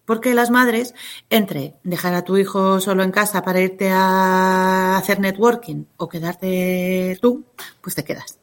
[0.09, 0.95] Porque las madres,
[1.29, 7.19] entre dejar a tu hijo solo en casa para irte a hacer networking o quedarte
[7.21, 7.45] tú,
[7.83, 8.39] pues te quedas.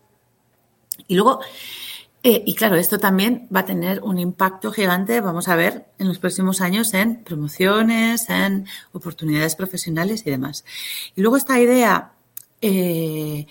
[1.08, 1.40] Y luego,
[2.22, 6.08] eh, y claro, esto también va a tener un impacto gigante, vamos a ver, en
[6.08, 10.66] los próximos años en promociones, en oportunidades profesionales y demás.
[11.16, 12.12] Y luego esta idea,
[12.62, 13.48] eh,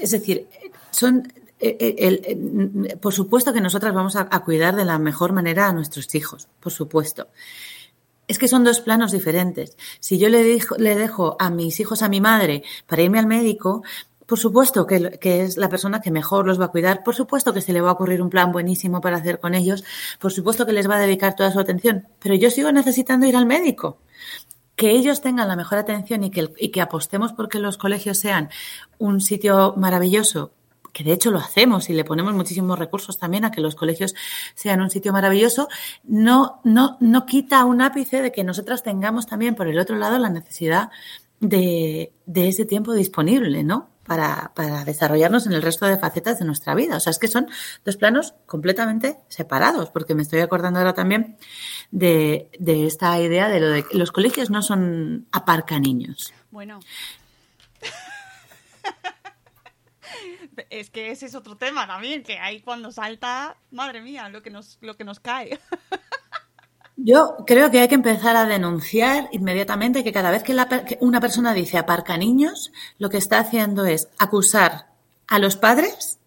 [0.00, 0.46] es decir,
[0.92, 5.72] son eh, eh, por supuesto que nosotras vamos a, cuidar de la mejor manera a
[5.72, 7.28] nuestros hijos, por supuesto.
[8.28, 9.76] Es que son dos planos diferentes.
[10.00, 13.82] Si yo le, dejo a mis hijos a mi madre para irme al médico,
[14.26, 17.54] por supuesto que, que, es la persona que mejor los va a cuidar, por supuesto
[17.54, 19.82] que se le va a ocurrir un plan buenísimo para hacer con ellos,
[20.20, 23.36] por supuesto que les va a dedicar toda su atención, pero yo sigo necesitando ir
[23.36, 23.98] al médico.
[24.76, 28.48] Que ellos tengan la mejor atención y que, y que apostemos porque los colegios sean
[28.98, 30.52] un sitio maravilloso
[30.98, 34.16] que de hecho lo hacemos y le ponemos muchísimos recursos también a que los colegios
[34.56, 35.68] sean un sitio maravilloso,
[36.02, 40.18] no, no, no quita un ápice de que nosotras tengamos también por el otro lado
[40.18, 40.90] la necesidad
[41.38, 43.90] de, de ese tiempo disponible, ¿no?
[44.08, 46.96] para, para, desarrollarnos en el resto de facetas de nuestra vida.
[46.96, 47.46] O sea, es que son
[47.84, 51.36] dos planos completamente separados, porque me estoy acordando ahora también
[51.92, 56.32] de, de esta idea de lo de que los colegios no son aparca niños.
[56.50, 56.80] Bueno.
[60.70, 64.50] es que ese es otro tema también, que ahí cuando salta, madre mía, lo que
[64.50, 65.58] nos, lo que nos cae.
[67.00, 71.54] Yo creo que hay que empezar a denunciar inmediatamente que cada vez que, una persona
[71.54, 74.88] dice aparca niños, lo que está haciendo es acusar
[75.28, 76.18] a los padres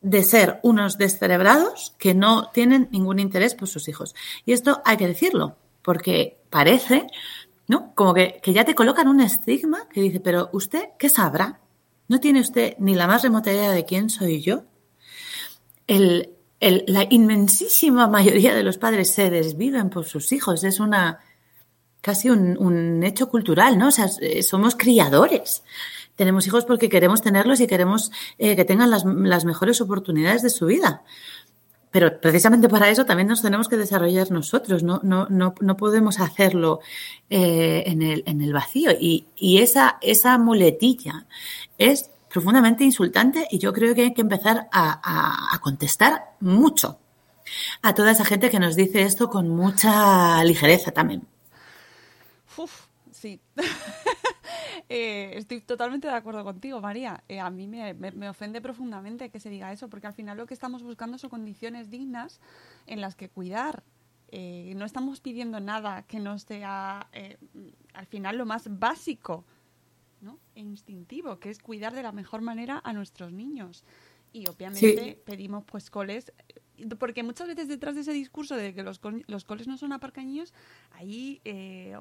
[0.00, 4.16] de ser unos descerebrados que no tienen ningún interés por sus hijos.
[4.44, 7.06] Y esto hay que decirlo, porque parece,
[7.68, 7.94] ¿no?
[7.94, 11.61] Como que, que ya te colocan un estigma que dice, pero usted, ¿qué sabrá?
[12.12, 14.64] ¿No tiene usted ni la más remota idea de quién soy yo?
[15.88, 20.62] La inmensísima mayoría de los padres se desviven por sus hijos.
[20.62, 21.20] Es una
[22.02, 23.88] casi un, hecho cultural, ¿no?
[23.88, 24.10] O sea,
[24.42, 25.62] somos criadores.
[26.14, 30.66] Tenemos hijos porque queremos tenerlos y queremos eh, que tengan las mejores oportunidades de su
[30.66, 31.04] vida.
[31.92, 36.18] Pero precisamente para eso también nos tenemos que desarrollar nosotros, no, no, no, no podemos
[36.18, 36.80] hacerlo
[37.28, 38.90] eh, en, el, en el vacío.
[38.98, 41.26] Y, y esa, esa muletilla
[41.76, 46.98] es profundamente insultante y yo creo que hay que empezar a, a, contestar mucho
[47.82, 51.28] a toda esa gente que nos dice esto con mucha ligereza también.
[52.56, 52.91] Uf.
[54.88, 57.22] eh, estoy totalmente de acuerdo contigo, María.
[57.28, 60.36] Eh, a mí me, me, me, ofende profundamente que se diga eso, porque al final
[60.36, 62.40] lo que estamos buscando son condiciones dignas
[62.86, 63.82] en las que cuidar.
[64.34, 67.36] Eh, no estamos pidiendo nada que no sea, eh,
[67.92, 69.44] al final, lo más básico
[70.22, 70.38] ¿no?
[70.54, 73.84] e instintivo, que es cuidar de la mejor manera a nuestros niños.
[74.32, 75.18] Y obviamente sí.
[75.26, 76.32] pedimos pues coles,
[76.98, 80.54] porque muchas veces detrás de ese discurso de que los, los coles no son aparcaños,
[80.92, 81.94] hay eh,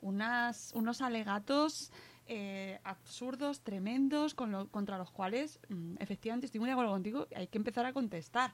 [0.00, 1.92] unas, unos alegatos
[2.30, 7.26] eh, absurdos, tremendos, con lo, contra los cuales mm, efectivamente estoy muy de acuerdo contigo,
[7.34, 8.52] hay que empezar a contestar.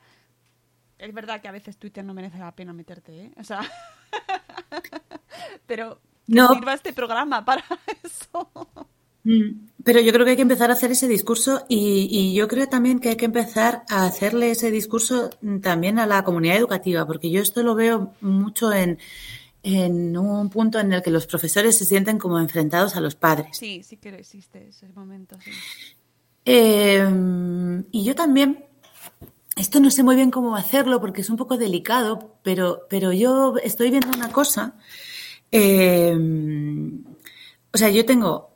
[0.97, 3.33] Es verdad que a veces Twitter no merece la pena meterte, ¿eh?
[3.37, 3.63] O sea,
[5.67, 6.55] pero no.
[6.55, 7.65] sirva este programa para
[8.05, 8.49] eso.
[9.25, 12.47] Mm, pero yo creo que hay que empezar a hacer ese discurso y, y, yo
[12.47, 15.31] creo también que hay que empezar a hacerle ese discurso
[15.63, 18.99] también a la comunidad educativa, porque yo esto lo veo mucho en,
[19.65, 23.57] en un punto en el que los profesores se sienten como enfrentados a los padres.
[23.57, 25.37] Sí, sí que existe ese momento.
[25.43, 25.51] Sí.
[26.45, 28.67] Eh, y yo también,
[29.57, 33.55] esto no sé muy bien cómo hacerlo porque es un poco delicado, pero, pero yo
[33.63, 34.75] estoy viendo una cosa.
[35.51, 36.15] Eh,
[37.73, 38.51] o sea, yo tengo,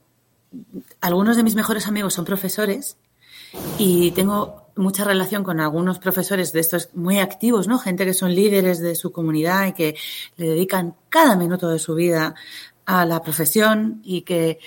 [1.01, 2.99] algunos de mis mejores amigos son profesores
[3.79, 7.79] y tengo mucha relación con algunos profesores de estos muy activos, ¿no?
[7.79, 9.97] Gente que son líderes de su comunidad y que
[10.37, 12.35] le dedican cada minuto de su vida
[12.87, 14.59] a la profesión y que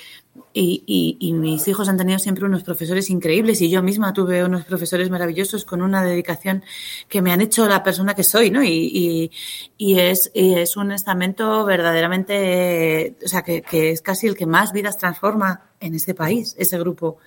[0.54, 4.64] y, y, mis hijos han tenido siempre unos profesores increíbles y yo misma tuve unos
[4.64, 6.64] profesores maravillosos con una dedicación
[7.10, 8.64] que me han hecho la persona que soy, ¿no?
[8.64, 9.32] Y,
[9.78, 14.72] y es, es un estamento verdaderamente, o sea, que, que es casi el que más
[14.72, 17.18] vidas transforma en este país, ese grupo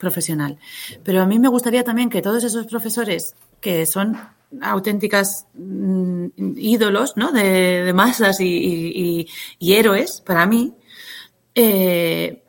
[0.00, 0.58] profesional.
[1.04, 4.16] Pero a mí me gustaría también que todos esos profesores que son
[4.60, 7.30] auténticas mm, ídolos ¿no?
[7.30, 9.28] de, masas y,
[9.60, 10.74] héroes para mí,
[11.54, 12.42] eh,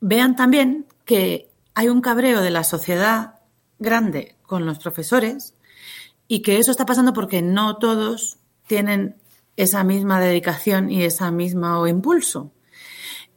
[0.00, 3.36] vean también que hay un cabreo de la sociedad
[3.78, 5.54] grande con los profesores
[6.28, 9.16] y que eso está pasando porque no todos tienen
[9.56, 12.52] esa misma dedicación y esa misma impulso.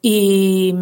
[0.01, 0.73] Y,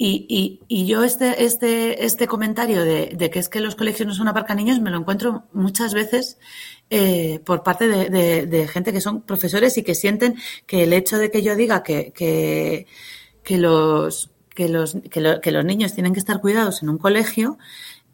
[0.00, 4.14] y, y, y, yo este, este, este comentario de, que es que los colegios no
[4.14, 6.38] son aparcaniños me lo encuentro muchas veces
[6.88, 11.32] eh, por parte de, gente que son profesores y que sienten que el hecho de
[11.32, 12.86] que yo diga que, que,
[13.42, 16.98] que los, que, los, que, lo, que los niños tienen que estar cuidados en un
[16.98, 17.58] colegio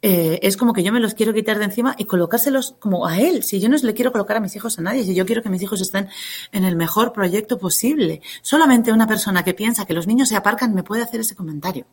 [0.01, 3.19] eh, es como que yo me los quiero quitar de encima y colocárselos como a
[3.19, 3.43] él.
[3.43, 5.49] Si yo no le quiero colocar a mis hijos a nadie, si yo quiero que
[5.49, 6.09] mis hijos estén
[6.51, 10.73] en el mejor proyecto posible, solamente una persona que piensa que los niños se aparcan
[10.73, 11.85] me puede hacer ese comentario.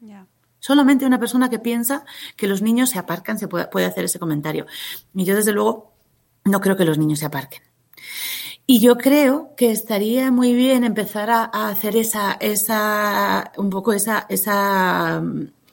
[0.00, 0.26] Yeah.
[0.58, 2.04] Solamente una persona que piensa
[2.36, 4.66] que los niños se aparcan se puede, puede hacer ese comentario.
[5.14, 5.92] Y yo, desde luego,
[6.44, 7.62] no creo que los niños se aparquen.
[8.66, 13.92] Y yo creo que estaría muy bien empezar a, a hacer esa, esa, un poco
[13.92, 15.22] esa, esa,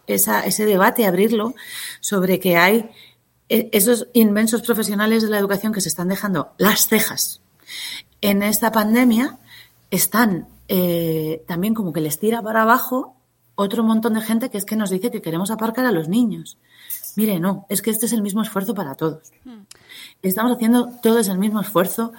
[0.10, 1.54] esa, ese debate, abrirlo
[2.02, 2.90] sobre que hay
[3.48, 7.42] e, esos inmensos profesionales de la educación que se están dejando las cejas
[8.22, 9.38] en esta pandemia,
[9.92, 13.16] están eh, también como que les tira para abajo
[13.56, 16.58] otro montón de gente que es que nos dice que queremos aparcar a los niños.
[17.16, 19.32] Mire, no, es que este es el mismo esfuerzo para todos.
[20.22, 22.14] Estamos haciendo todos el mismo esfuerzo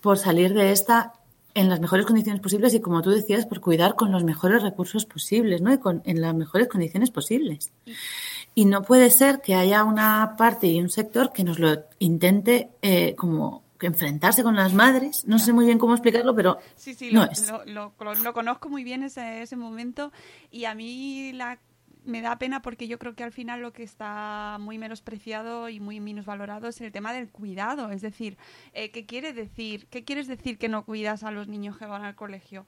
[0.00, 1.14] por salir de esta
[1.54, 5.04] en las mejores condiciones posibles y, como tú decías, por cuidar con los mejores recursos
[5.06, 5.72] posibles, ¿no?
[5.72, 7.70] Y con, en las mejores condiciones posibles.
[8.54, 12.70] Y no puede ser que haya una parte y un sector que nos lo intente
[12.82, 15.24] eh, como enfrentarse con las madres.
[15.26, 17.48] No sé muy bien cómo explicarlo, pero Sí, sí, no lo, es.
[17.50, 17.64] lo-
[17.98, 20.12] lo- lo conozco muy bien ese, ese momento
[20.50, 21.58] y a mí la,
[22.04, 25.80] me da pena porque yo creo que al final lo que está muy menospreciado y
[25.80, 27.90] muy minusvalorado es el tema del cuidado.
[27.90, 28.38] Es decir,
[28.72, 29.86] eh, ¿qué quiere decir?
[29.88, 32.66] ¿Qué quieres decir que no cuidas a los niños que van al colegio?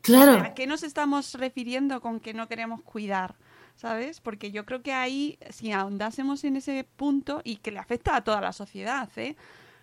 [0.00, 0.42] Claro.
[0.42, 3.36] ¿A qué nos estamos refiriendo con que no queremos cuidar?
[3.76, 4.20] ¿Sabes?
[4.20, 8.24] Porque yo creo que ahí, si ahondásemos en ese punto y que le afecta a
[8.24, 9.36] toda la sociedad, ¿eh?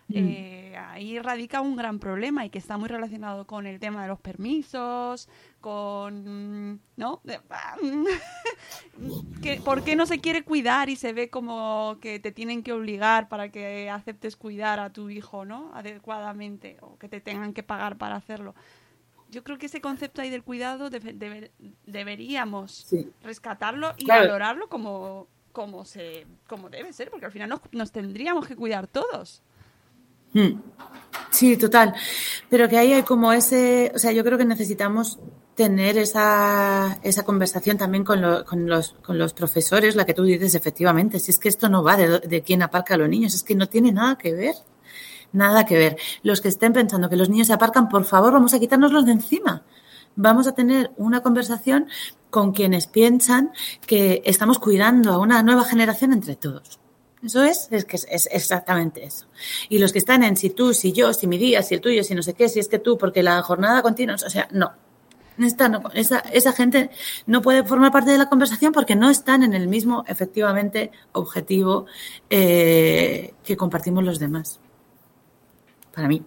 [0.08, 4.08] Eh, ahí radica un gran problema y que está muy relacionado con el tema de
[4.08, 5.28] los permisos,
[5.60, 6.80] con...
[6.96, 7.20] ¿No?
[7.24, 7.40] De-
[9.42, 12.72] que, ¿Por qué no se quiere cuidar y se ve como que te tienen que
[12.72, 15.70] obligar para que aceptes cuidar a tu hijo, ¿no?
[15.74, 18.54] Adecuadamente, o que te tengan que pagar para hacerlo.
[19.30, 21.50] Yo creo que ese concepto ahí del cuidado debe- debe-
[21.84, 23.10] deberíamos Sí.
[23.22, 24.22] rescatarlo y Claro.
[24.22, 28.86] valorarlo como, como, se, como debe ser, porque al final nos, nos tendríamos que cuidar
[28.86, 29.42] todos.
[30.36, 30.60] Mm.
[31.30, 31.94] Sí, total.
[32.50, 35.18] Pero que ahí hay como ese, o sea, yo creo que necesitamos
[35.54, 40.54] tener esa, esa conversación también con, con, los, con los profesores, la que tú dices
[40.54, 43.42] efectivamente, si es que esto no va de, de quién aparca a los niños, es
[43.42, 44.54] que no tiene nada que ver.
[45.32, 45.96] Nada que ver.
[46.22, 49.12] Los que estén pensando que los niños se aparcan, por favor, vamos a quitárnoslos de
[49.12, 49.62] encima.
[50.16, 51.88] Vamos a tener una conversación
[52.30, 53.52] con quienes piensan
[53.86, 56.78] que estamos cuidando a una nueva generación entre todos.
[57.26, 59.26] Eso es, es que es, es exactamente eso.
[59.68, 62.02] Y los que están en si tú, si yo, si mi día, si el tuyo,
[62.04, 64.72] si no sé qué, si es que tú, porque la jornada continua, o sea, no.
[65.38, 66.88] Esta no- esa, esa gente
[67.26, 71.84] no puede formar parte de la conversación porque no están en el mismo, efectivamente, objetivo
[72.30, 74.58] eh, que compartimos los demás.
[75.94, 76.22] Para mí.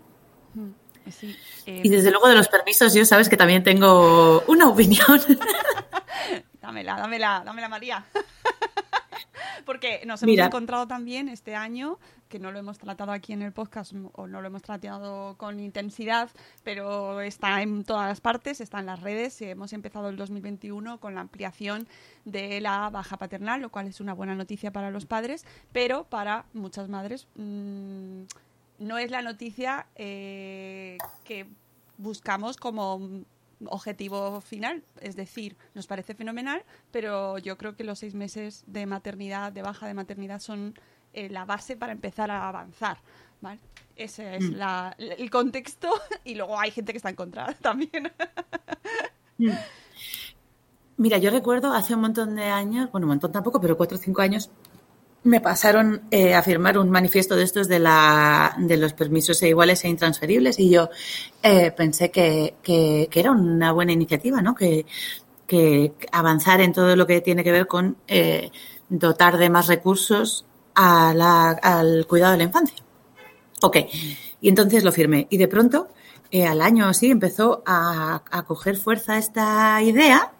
[1.09, 1.35] Sí,
[1.65, 5.19] eh, Y desde luego de los permisos, yo sabes que también tengo una opinión.
[6.69, 8.05] Dámela, dámela, dámela, María.
[9.65, 10.45] Porque nos hemos Mira.
[10.45, 11.97] encontrado también este año,
[12.27, 15.59] que no lo hemos tratado aquí en el podcast o no lo hemos tratado con
[15.59, 16.29] intensidad,
[16.63, 19.41] pero está en todas las partes, está en las redes.
[19.41, 21.87] Hemos empezado el 2021 con la ampliación
[22.23, 26.45] de la baja paternal, lo cual es una buena noticia para los padres, pero para
[26.53, 28.21] muchas madres mm,
[28.77, 31.47] no es la noticia eh, que
[31.97, 33.25] buscamos como
[33.65, 34.83] objetivo final.
[35.01, 39.61] Es decir, nos parece fenomenal, pero yo creo que los seis meses de maternidad, de
[39.61, 40.73] baja de maternidad, son
[41.13, 42.97] eh, la base para empezar a avanzar.
[43.41, 43.59] ¿vale?
[43.95, 45.89] Ese es la- el contexto
[46.23, 48.11] y luego hay gente que está en contra también.
[50.97, 54.01] Mira, yo recuerdo hace un montón de años, bueno, un montón tampoco, pero cuatro o
[54.01, 54.49] cinco años,
[55.23, 59.83] me pasaron eh, a firmar un manifiesto de estos de, la, de los permisos iguales
[59.83, 60.89] e intransferibles y yo
[61.43, 64.55] eh, pensé que, que- era una buena iniciativa, ¿no?
[64.55, 64.85] Que,
[65.45, 68.51] que avanzar en todo lo que tiene que ver con eh,
[68.87, 70.45] dotar de más recursos
[70.75, 72.77] a la- al cuidado de la infancia.
[73.61, 73.77] Ok,
[74.41, 75.27] y entonces lo firmé.
[75.29, 75.89] Y de pronto,
[76.31, 80.31] eh, al año así, empezó a, a coger fuerza esta idea.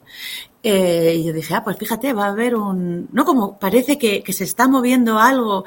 [0.64, 3.08] Eh, y yo dije, ah, pues fíjate, va a haber un...
[3.12, 5.64] No, como parece que, se está moviendo algo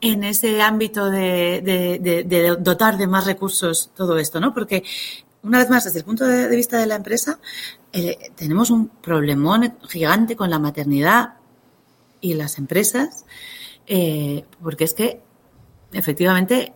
[0.00, 4.52] en ese ámbito de, dotar de más recursos todo esto, ¿no?
[4.52, 4.82] Porque,
[5.42, 7.38] una vez más, desde el punto de, de vista de la empresa,
[7.92, 11.34] eh, tenemos un problemón gigante con la maternidad
[12.20, 13.24] y las empresas,
[13.86, 15.22] eh, porque es que
[15.92, 16.74] efectivamente,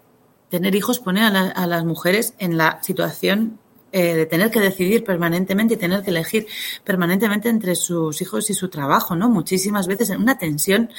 [0.48, 3.58] tener hijos pone a, la- a las mujeres en la situación
[3.93, 6.47] eh, de tener que decidir permanentemente y tener que elegir
[6.84, 9.28] permanentemente entre sus hijos y su trabajo, ¿no?
[9.28, 10.91] Muchísimas veces en una tensión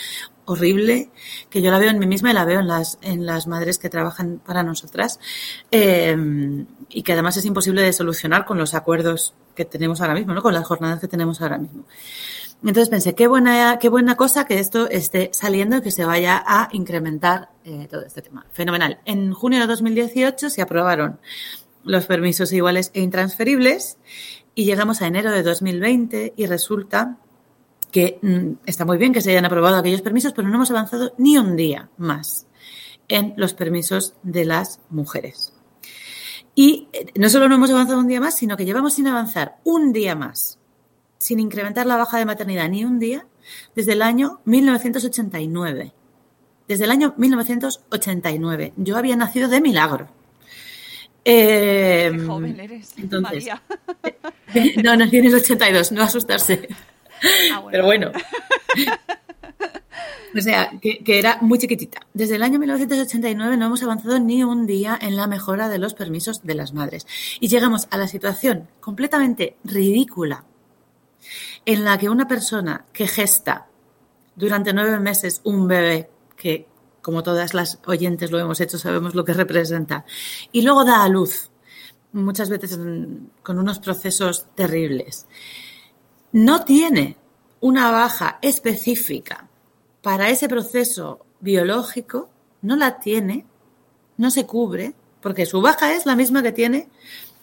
[0.45, 1.09] horrible
[1.49, 3.77] que yo la veo en mí misma y la veo en las, en las madres
[3.77, 5.19] que trabajan para nosotras
[5.71, 6.17] eh,
[6.89, 10.41] y que además es imposible de solucionar con los acuerdos que tenemos ahora mismo, ¿no?
[10.41, 11.85] Con las jornadas que tenemos ahora mismo.
[12.63, 16.43] Entonces pensé, qué buena, qué buena cosa que esto esté saliendo y que se vaya
[16.45, 18.45] a incrementar eh, todo este tema.
[18.51, 18.99] Fenomenal.
[19.05, 21.19] En junio de 2018 se aprobaron
[21.83, 23.97] los permisos iguales e intransferibles
[24.55, 27.17] y llegamos a enero de 2020 y resulta
[27.91, 31.13] que mm, está muy bien que se hayan aprobado aquellos permisos, pero no hemos avanzado
[31.17, 32.47] ni un día más
[33.07, 35.53] en los permisos de las mujeres.
[36.55, 39.57] Y eh, no solo no hemos avanzado un día más, sino que llevamos sin avanzar
[39.63, 40.59] un día más
[41.21, 43.27] sin incrementar la baja de maternidad ni un día
[43.75, 45.93] desde el año 1989.
[46.67, 48.73] Desde el año 1989.
[48.77, 50.09] Yo había nacido de milagro.
[51.23, 53.61] Eh, Qué joven eres, entonces, María.
[54.83, 56.67] no, nací en el 82, no asustarse.
[57.51, 57.69] Ah, bueno.
[57.71, 58.11] Pero bueno.
[60.33, 61.99] O sea, que, que, era muy chiquitita.
[62.13, 65.93] Desde el año 1989 no hemos avanzado ni un día en la mejora de los
[65.93, 67.05] permisos de las madres.
[67.41, 70.45] Y llegamos a la situación completamente ridícula
[71.65, 73.67] en la que una persona que gesta
[74.35, 76.67] durante nueve meses un bebé, que
[77.01, 80.05] como todas las oyentes lo hemos hecho, sabemos lo que representa,
[80.51, 81.51] y luego da a luz,
[82.11, 82.77] muchas veces
[83.43, 85.27] con unos procesos terribles,
[86.31, 87.17] no tiene
[87.59, 89.49] una baja específica
[90.01, 92.29] para ese proceso biológico,
[92.61, 93.45] no la tiene,
[94.17, 96.89] no se cubre, porque su baja es la misma que tiene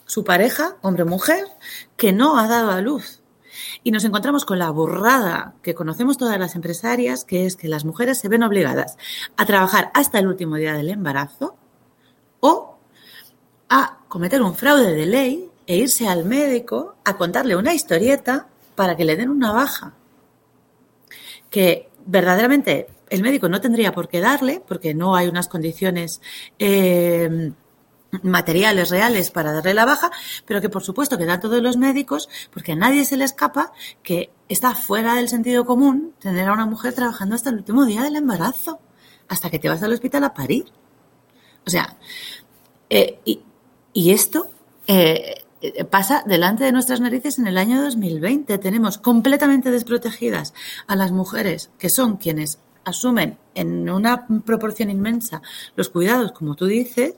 [0.06, 1.44] su pareja, hombre o mujer,
[1.96, 3.17] que no ha dado a luz.
[3.82, 7.84] Y nos encontramos con la burrada que conocemos todas las empresarias, que es que las
[7.84, 8.96] mujeres se ven obligadas
[9.36, 11.56] a trabajar hasta el último día del embarazo
[12.40, 12.78] o
[13.68, 18.96] a cometer un fraude de ley e irse al médico a contarle una historieta para
[18.96, 19.94] que le den una baja.
[21.50, 26.20] Que verdaderamente el médico no tendría por qué darle, porque no hay unas condiciones
[26.58, 27.52] eh,
[28.22, 30.10] materiales reales para darle la baja,
[30.46, 33.72] pero que por supuesto que dan todos los médicos, porque a nadie se le escapa
[34.02, 38.02] que está fuera del sentido común tener a una mujer trabajando hasta el último día
[38.02, 38.80] del embarazo,
[39.28, 40.66] hasta que te vas al hospital a parir.
[41.66, 41.96] O sea,
[42.88, 43.42] eh, y,
[43.92, 44.50] y, esto
[44.86, 45.44] eh,
[45.90, 48.56] pasa delante de nuestras narices en el año 2020.
[48.56, 50.54] Tenemos completamente desprotegidas
[50.86, 55.42] a las mujeres, que son quienes asumen en una proporción inmensa
[55.76, 57.14] los cuidados, como tú dices,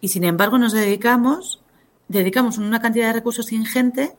[0.00, 1.62] y sin embargo nos dedicamos,
[2.08, 4.16] dedicamos una cantidad de recursos ingente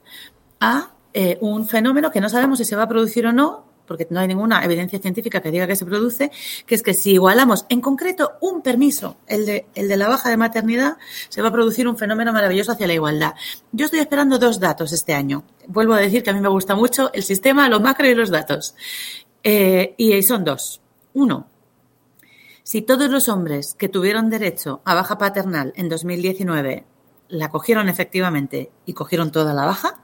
[0.59, 4.07] a eh, un fenómeno que no sabemos si se va a producir o no, porque
[4.09, 6.29] no hay ninguna evidencia científica que diga que se produce,
[6.65, 10.29] que es que si igualamos en concreto un permiso, el de, el de la baja
[10.29, 10.97] de maternidad,
[11.29, 13.33] se va a producir un fenómeno maravilloso hacia la igualdad.
[13.71, 15.43] Yo estoy esperando dos datos este año.
[15.67, 18.29] Vuelvo a decir que a mí me gusta mucho el sistema, lo macro y los
[18.29, 18.75] datos.
[19.43, 20.81] Eh, y son dos.
[21.13, 21.47] Uno,
[22.67, 26.83] si todos los hombres que tuvieron derecho a baja paternal en 2019
[27.29, 30.01] la cogieron efectivamente y cogieron toda la baja,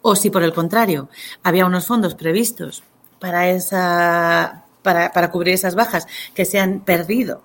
[0.00, 1.08] o si por el contrario
[1.44, 2.82] había unos fondos previstos
[3.20, 7.44] para esa para, para cubrir esas bajas que se han perdido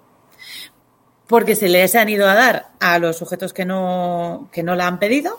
[1.28, 4.88] porque se les han ido a dar a los sujetos que no, que no la
[4.88, 5.38] han pedido.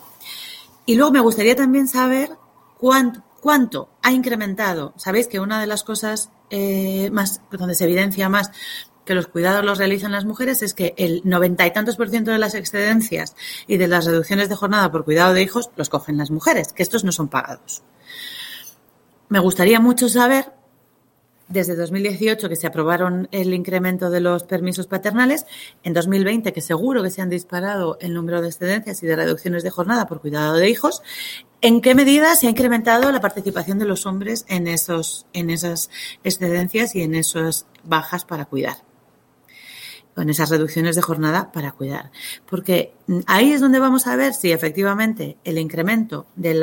[0.87, 2.31] Y luego me gustaría también saber
[2.79, 4.93] cuánto, ha incrementado.
[4.97, 8.51] Sabéis que una de las cosas eh, más, donde se evidencia más
[9.09, 12.31] que los cuidados los realizan las mujeres es que el noventa y tantos por ciento
[12.31, 13.35] de las excedencias
[13.67, 16.83] y de las reducciones de jornada por cuidado de hijos los cogen las mujeres, que
[16.83, 17.83] estos no son pagados.
[19.31, 20.53] Me gustaría mucho saber,
[21.49, 25.47] desde 2018 que se aprobaron el incremento de los permisos paternales,
[25.83, 29.63] en 2020 que seguro que se han disparado el número de excedencias y de reducciones
[29.63, 31.03] de jornada por cuidado de hijos,
[31.61, 35.91] ¿En qué medida se ha incrementado la participación de los hombres en, esos, en esas
[36.23, 38.88] excedencias y en esas bajas para cuidar?
[40.19, 42.11] Con esas reducciones de jornada para cuidar.
[42.51, 42.93] Porque
[43.29, 46.59] ahí es donde vamos a ver si efectivamente el incremento del,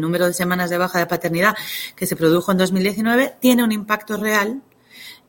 [0.00, 1.54] número de semanas de baja de paternidad
[1.94, 4.62] que se produjo en 2019 tiene un impacto real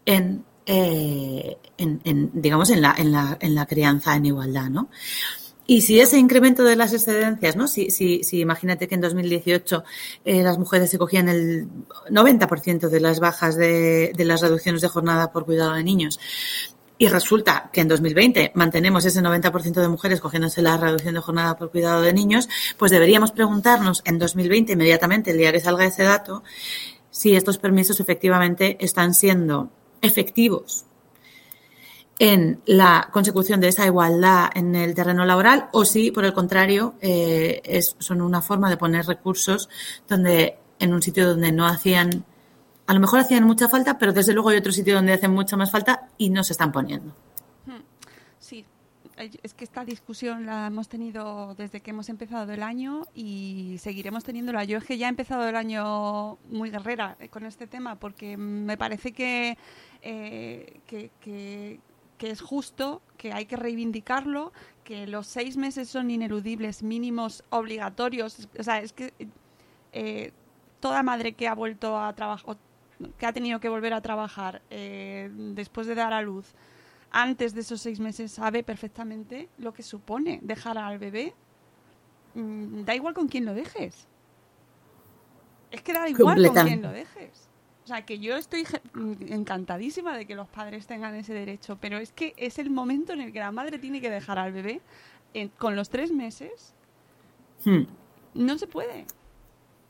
[0.04, 4.90] en, eh, digamos la, en la crianza en igualdad, ¿no?
[5.70, 7.68] Y si ese incremento de las excedencias, ¿no?
[7.68, 9.84] Si, si, imagínate que en 2018
[10.24, 11.68] eh, las mujeres se cogían el
[12.10, 16.20] 90% de las bajas de, de las reducciones de jornada por cuidado de niños,
[16.98, 21.58] y resulta que en 2020 mantenemos ese 90% de mujeres cogiéndose la reducción de jornada
[21.58, 26.04] por cuidado de niños, pues deberíamos preguntarnos en 2020, inmediatamente, el día que salga ese
[26.04, 26.44] dato,
[27.12, 29.70] si estos permisos efectivamente están siendo
[30.02, 30.86] efectivos
[32.20, 36.96] en la consecución de esa igualdad en el terreno laboral o si, por el contrario,
[37.02, 39.70] eh, es, son una forma de poner recursos
[40.08, 42.26] donde en un sitio donde no hacían,
[42.88, 45.58] a lo mejor hacían mucha falta, pero desde luego hay otro sitio donde hacen mucha
[45.58, 47.14] más falta y no se están poniendo.
[47.66, 47.82] Hmm.
[48.40, 48.66] Sí,
[49.18, 54.24] es que esta discusión la hemos tenido desde que hemos empezado el año y seguiremos
[54.24, 54.64] teniéndola.
[54.64, 58.78] Yo es que ya he empezado el año muy guerrera con este tema porque me
[58.78, 59.58] parece que,
[60.02, 61.80] eh, que, que
[62.18, 64.52] que es justo, que hay que reivindicarlo,
[64.84, 68.48] que los seis meses son ineludibles, mínimos, obligatorios.
[68.58, 69.14] O sea, es que
[69.94, 70.32] eh,
[70.80, 72.58] toda madre que ha vuelto a trabajar,
[73.18, 76.54] que ha tenido que volver a trabajar eh, después de dar a luz,
[77.12, 81.34] antes de esos seis meses sabe perfectamente lo que supone dejar al bebé.
[82.34, 84.08] Mm, da igual con quién lo dejes.
[85.72, 87.47] Es que da igual con quién lo dejes.
[87.88, 88.66] O sea, que yo estoy
[89.30, 93.22] encantadísima de que los padres tengan ese derecho, pero es que es el momento en
[93.22, 94.82] el que la madre tiene que dejar al bebé
[95.58, 96.74] con los tres meses.
[97.64, 97.84] Hmm.
[98.34, 99.06] No se puede.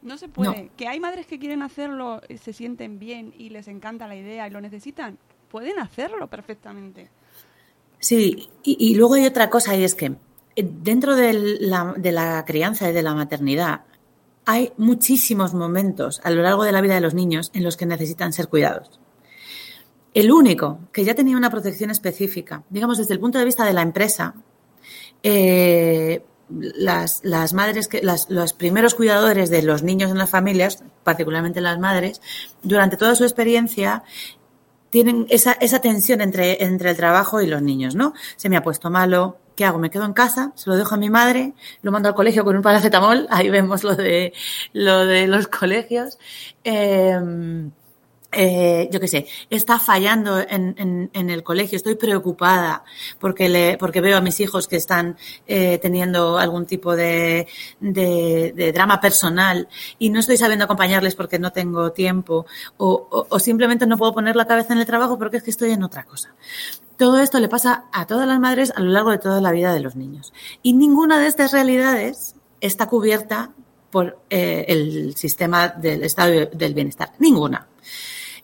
[0.04, 0.70] No se puede.
[0.78, 4.48] Que hay madres que quieren hacerlo, eh, se sienten bien y les encanta la idea
[4.48, 5.18] y lo necesitan,
[5.50, 7.10] pueden hacerlo perfectamente.
[7.98, 10.18] Sí, y, luego hay otra cosa y es que
[10.56, 13.86] eh, dentro de la, de la crianza y de la maternidad
[14.48, 17.86] hay muchísimos momentos a lo largo de la vida de los niños en los que
[17.86, 18.98] necesitan ser cuidados.
[20.14, 23.74] El único que ya tenía una protección específica, digamos desde el punto de vista de
[23.74, 24.36] la empresa,
[25.22, 27.22] eh, las,
[27.54, 32.22] madres, que, los primeros cuidadores de los niños en las familias, particularmente las madres,
[32.64, 34.04] durante toda su experiencia
[34.90, 38.14] tienen esa, tensión entre el trabajo y los niños, ¿no?
[38.38, 39.80] Se me ha puesto malo, ¿qué hago?
[39.80, 40.54] ¿Me quedo en casa?
[40.56, 41.54] ¿Se lo dejo a mi madre?
[41.82, 43.28] ¿Lo mando al colegio con un paracetamol?
[43.30, 44.32] Ahí vemos lo de,
[44.72, 46.18] lo de los colegios.
[46.64, 47.20] Eh,
[48.32, 52.84] eh, yo qué sé, está fallando en, en, el colegio, estoy preocupada
[53.20, 55.18] porque, le, porque veo a mis hijos que están
[55.48, 57.48] eh, teniendo algún tipo de,
[57.80, 59.68] de, drama personal
[59.98, 62.46] y no estoy sabiendo acompañarles porque no tengo tiempo
[62.78, 65.84] o, simplemente no puedo poner la cabeza en el trabajo porque es que estoy en
[65.84, 66.36] otra cosa.
[66.98, 69.74] Todo esto le pasa a todas las madres a lo largo de toda la vida
[69.74, 70.34] de los niños.
[70.64, 73.52] Y ninguna de estas realidades está cubierta
[73.90, 77.14] por eh, el sistema del estado del bienestar.
[77.20, 77.68] Ninguna.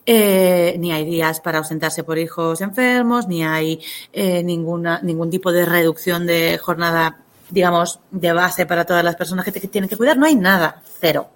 [0.05, 3.79] Eh, ni hay días para ausentarse por hijos enfermos, ni hay
[4.11, 9.51] eh, ningún tipo de reducción de jornada, digamos, de base para todas las personas que,
[9.51, 10.17] tienen que cuidar.
[10.17, 11.29] No hay nada, cero.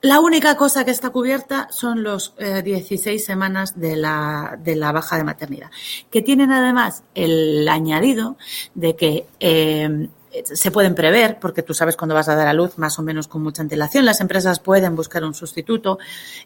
[0.00, 4.92] La única cosa que está cubierta son los 16 eh, semanas de la, de la
[4.92, 5.70] baja de maternidad,
[6.10, 8.36] que tienen además el añadido
[8.74, 10.08] de que eh,
[10.42, 13.28] se pueden prever, porque tú sabes cuándo vas a dar a luz más o menos
[13.28, 14.04] con mucha antelación.
[14.04, 15.98] Las empresas pueden buscar un sustituto.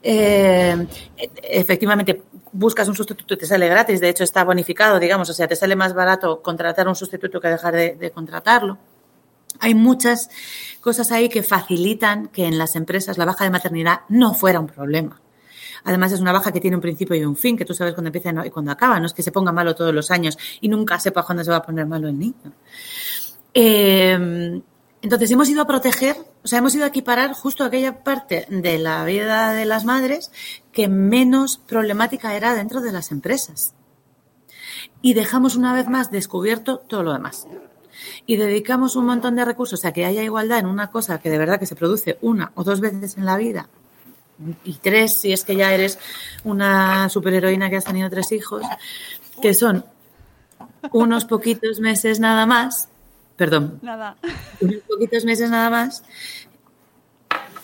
[0.03, 0.87] Eh,
[1.43, 2.23] efectivamente,
[2.53, 4.01] buscas un sustituto y te sale gratis.
[4.01, 5.31] De hecho, está bonificado, digamos.
[5.31, 8.79] O sea, te sale más barato contratar un sustituto que dejar de, contratarlo.
[9.61, 10.29] Hay muchas
[10.81, 14.67] cosas ahí que facilitan que en las empresas la baja de maternidad no fuera un
[14.67, 15.21] problema.
[15.85, 18.09] Además, es una baja que tiene un principio y un fin, que tú sabes cuándo
[18.09, 19.01] empieza y cuándo acaba.
[19.01, 21.59] No es que se ponga malo todos los años y nunca sepa cuándo se va
[21.59, 22.53] a poner malo el niño.
[23.61, 24.63] Eh,
[25.03, 28.79] entonces hemos ido a proteger, o sea, hemos ido a equiparar justo aquella parte de
[28.79, 30.31] la vida de las madres
[30.71, 33.75] que menos problemática era dentro de las empresas.
[35.03, 37.49] Y dejamos una vez más descubierto todo lo demás.
[38.27, 41.39] Y dedicamos un montón de recursos a que haya igualdad en una cosa que de
[41.39, 43.69] verdad que se produce una o dos veces en la vida
[44.63, 45.99] y tres si es que ya eres
[46.45, 48.63] una superheroína que has tenido tres hijos,
[49.43, 49.85] que son
[50.93, 52.89] unos poquitos meses nada más
[53.39, 53.79] Perdón.
[53.83, 54.17] Nada.
[54.61, 56.03] Unos poquitos meses nada más.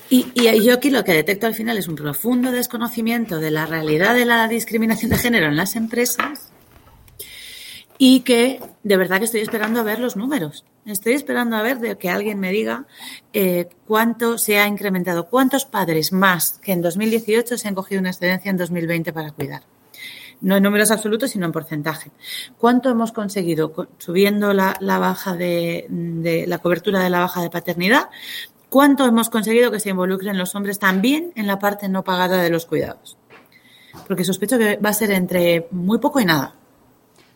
[0.09, 3.67] Y, y, yo aquí lo que detecto al final es un profundo desconocimiento de la
[3.67, 6.53] realidad de la discriminación de género en las empresas
[7.99, 10.65] y que de verdad que estoy esperando a ver los números.
[10.87, 12.87] Estoy esperando a ver de que alguien me diga
[13.33, 18.11] eh, cuánto se ha incrementado, cuántos padres más que en 2018 se han cogido una
[18.11, 19.63] excedencia en 2020 para cuidar
[20.45, 22.11] no en números absolutos, sino en porcentaje.
[22.59, 25.87] ¿Cuánto hemos conseguido subiendo la, baja de,
[26.47, 28.11] la cobertura de la baja de paternidad?
[28.69, 32.51] ¿Cuánto hemos conseguido que se involucren los hombres también en la parte no pagada de
[32.51, 33.17] los cuidados?
[34.07, 36.55] Porque sospecho que va a ser entre muy poco y nada.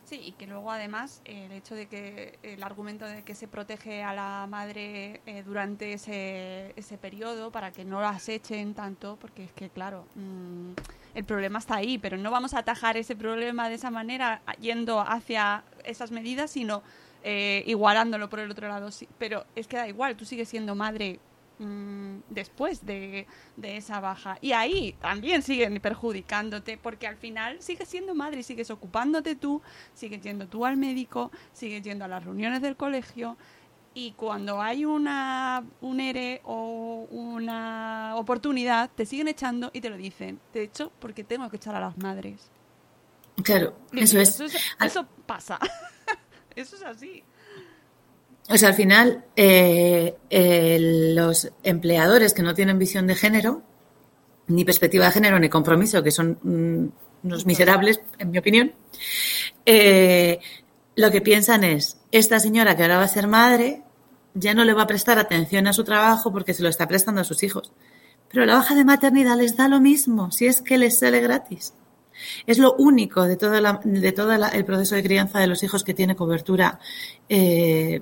[0.05, 4.03] Sí, y que luego además el hecho de que el argumento de que se protege
[4.03, 9.45] a la madre eh, durante ese, ese periodo para que no las echen tanto, porque
[9.45, 10.73] es que claro, mm,
[11.19, 15.01] el problema está ahí, pero no vamos a atajar ese problema de esa manera yendo
[15.01, 16.83] hacia esas medidas, sino
[17.25, 18.89] eh, igualándolo por el otro lado.
[19.19, 21.19] Pero es que da igual, tú sigues siendo madre
[21.59, 23.27] mm, después de,
[23.61, 24.39] esa baja.
[24.41, 29.61] Y ahí también siguen perjudicándote, porque al final sigues siendo madre sigues ocupándote tú,
[29.95, 33.37] sigues yendo tú al médico, sigues yendo a las reuniones del colegio,
[33.99, 39.97] y cuando hay una, un ERE o una oportunidad, te siguen echando y te lo
[39.97, 40.39] dicen.
[40.55, 42.49] De hecho, porque tengo que echar a las madres.
[43.43, 44.41] Claro, eso es.
[44.81, 45.59] Eso, pasa.
[46.55, 47.25] eso es así.
[48.49, 50.17] O sea, al final, eh,
[51.17, 53.65] los empleadores que no tienen visión de género,
[54.47, 58.73] ni perspectiva de género, ni compromiso, que son mm, unos miserables, en mi opinión,
[59.67, 60.39] eh,
[60.95, 63.83] lo que piensan es, esta señora que ahora va a ser madre,
[64.39, 67.21] ya no le va a prestar atención a su trabajo porque se lo está prestando
[67.21, 67.73] a sus hijos.
[68.31, 71.75] Pero la baja de maternidad les da lo mismo, si es que les sale gratis.
[72.47, 73.61] Es lo único de todo,
[74.15, 76.79] todo el proceso de crianza de los hijos que tiene cobertura
[77.29, 78.01] eh,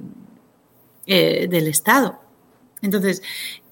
[1.06, 2.20] eh, del Estado.
[2.82, 3.22] Entonces,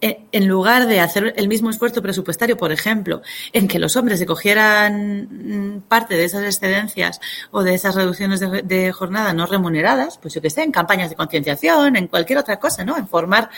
[0.00, 4.18] eh, en lugar de hacer el mismo esfuerzo presupuestario, por ejemplo, en que los hombres
[4.18, 10.18] se cogieran mm, parte de esas excedencias o de esas reducciones de, jornada no remuneradas,
[10.18, 12.96] pues yo que sé, en campañas de concienciación, en cualquier otra cosa, ¿no?
[12.96, 13.50] En formar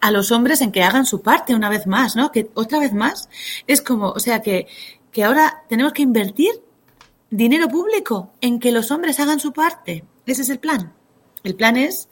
[0.00, 2.32] a los hombres en que hagan su parte una vez más, ¿no?
[2.32, 3.28] Que otra vez más
[3.66, 4.68] es como, o sea, que,
[5.12, 6.52] que ahora tenemos que invertir
[7.30, 10.04] dinero público en que los hombres hagan su parte.
[10.24, 10.94] Ese es el plan.
[11.44, 12.08] El plan es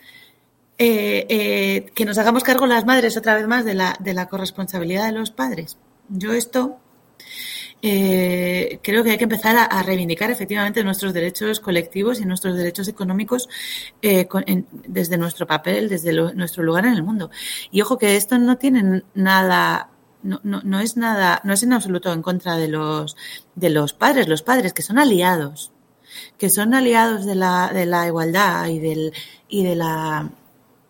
[0.78, 4.28] eh, eh, que nos hagamos cargo las madres otra vez más de la, de la
[4.28, 5.78] corresponsabilidad de los padres.
[6.08, 6.78] Yo esto
[7.82, 12.88] eh, creo que hay que empezar a, reivindicar efectivamente nuestros derechos colectivos y nuestros derechos
[12.88, 13.48] económicos
[14.02, 14.26] eh,
[14.86, 17.30] desde nuestro papel, desde nuestro lugar en el mundo.
[17.70, 19.90] Y ojo que esto no tiene nada
[20.22, 23.16] no, no, no, es nada, no es en absoluto en contra de los,
[23.54, 25.70] de los padres, los padres que son aliados,
[26.38, 29.12] que son aliados de la, de la igualdad y del,
[29.48, 30.30] y de la,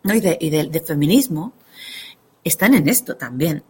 [0.07, 1.53] no, y, de, y del feminismo,
[2.43, 3.63] están en esto también.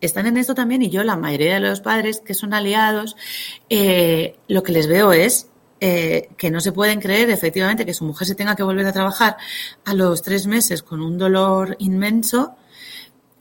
[0.00, 3.16] Están en esto también y yo, la mayoría de los padres que son aliados,
[3.70, 5.46] eh, lo que les veo es
[5.80, 8.92] eh, que no se pueden creer efectivamente que su mujer se tenga que volver a
[8.92, 9.36] trabajar
[9.84, 12.56] a los tres meses con un dolor inmenso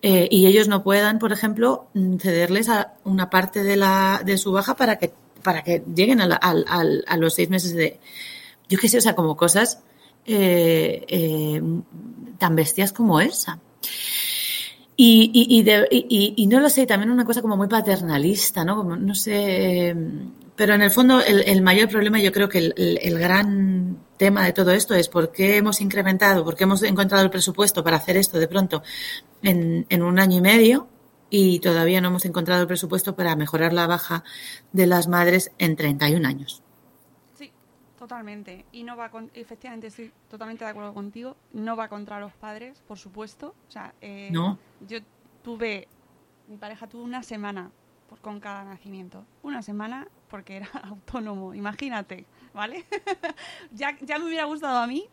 [0.04, 1.88] eh, y ellos no puedan, por ejemplo,
[2.20, 6.26] cederles a una parte de, la, de su baja para que, para que lleguen a,
[6.36, 8.00] a los seis meses de...
[8.70, 9.80] Yo qué sé, o sea, como cosas
[12.38, 13.60] tan bestias como esa.
[14.96, 18.76] Y, y, y, y, no lo sé, también una cosa como muy paternalista, ¿no?
[18.76, 19.96] Como, no sé,
[20.56, 24.54] pero en el fondo el, el mayor problema, yo creo que el, gran tema de
[24.54, 28.16] todo esto es por qué hemos incrementado, por qué hemos encontrado el presupuesto para hacer
[28.18, 28.84] esto de pronto
[29.42, 30.88] en, en un año y medio
[31.32, 34.24] y todavía no hemos encontrado el presupuesto para mejorar la baja
[34.72, 36.61] de las madres en 31 años.
[38.02, 38.66] Totalmente.
[38.72, 41.38] Y no va con, efectivamente, estoy totalmente de acuerdo contigo.
[41.54, 43.54] No va contra los padres, por supuesto.
[43.68, 44.58] O sea, eh, no.
[44.88, 44.98] yo
[45.44, 45.88] tuve,
[46.48, 47.70] mi pareja tuvo una semana
[48.10, 49.24] por, con cada nacimiento.
[49.44, 52.26] Una semana porque era autónomo, imagínate,
[52.56, 52.86] ¿vale?
[53.72, 55.08] ya, ya me hubiera gustado a mí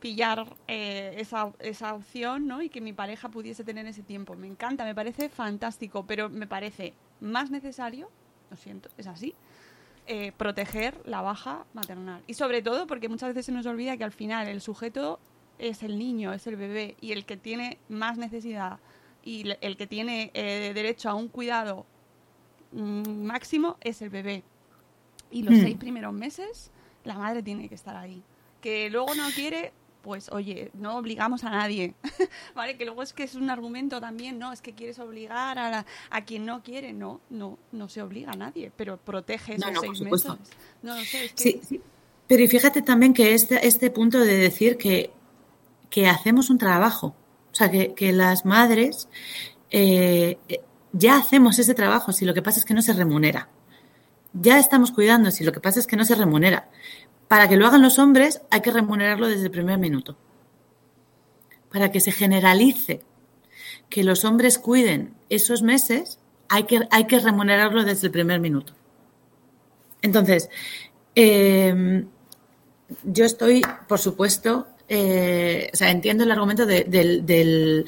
[0.00, 2.62] pillar eh, esa, esa opción, ¿no?
[2.62, 4.34] Y que mi pareja pudiese tener ese tiempo.
[4.34, 8.10] Me encanta, me parece fantástico, pero me parece más necesario,
[8.50, 9.36] lo siento, es así,
[10.12, 12.20] eh, proteger la baja maternal.
[12.26, 15.20] Y sobre todo porque muchas veces se nos olvida que al final el sujeto
[15.60, 18.80] es el niño, es el bebé, y el que tiene más necesidad
[19.22, 21.86] y el que tiene eh, derecho a un cuidado
[22.72, 24.42] mm, máximo es el bebé.
[25.30, 25.62] Y los hmm.
[25.62, 26.72] seis primeros meses
[27.04, 28.24] la madre tiene que estar ahí.
[28.60, 29.72] Que luego no quiere,
[30.02, 31.94] pues oye, no obligamos a nadie,
[32.54, 32.76] ¿vale?
[32.76, 36.24] Que luego es que es un argumento también, no, es que quieres obligar a, a
[36.24, 40.32] quien no quiere, no, no, no se obliga a nadie, pero protege esos seis meses.
[40.82, 41.42] No, sé, es que...
[41.42, 41.80] sí, sí.
[42.26, 45.10] Pero fíjate también que este, este punto de decir que,
[45.90, 47.16] que hacemos un trabajo,
[47.50, 49.08] o sea, que, que las madres
[49.70, 50.38] eh,
[50.92, 53.48] ya hacemos ese trabajo, si lo que pasa es que no se remunera.
[54.32, 56.68] Ya estamos cuidando, si lo que pasa es que no se remunera
[57.30, 60.16] para que lo hagan los hombres hay que remunerarlo desde el primer minuto.
[61.70, 63.02] Para que se generalice
[63.88, 66.18] que los hombres cuiden esos meses,
[66.48, 68.72] hay que, hay que remunerarlo desde el primer minuto.
[70.02, 70.50] Entonces,
[71.14, 72.04] eh,
[73.04, 76.90] yo estoy, por supuesto, eh, o sea, entiendo el argumento del,
[77.24, 77.86] del,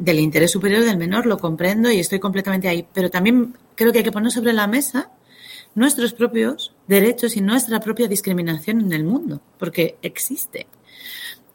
[0.00, 3.98] del interés superior del menor, lo comprendo y estoy completamente ahí, pero también creo que
[3.98, 5.12] hay que poner sobre la mesa
[5.74, 10.66] nuestros propios derechos y nuestra propia discriminación en el mundo, porque existe.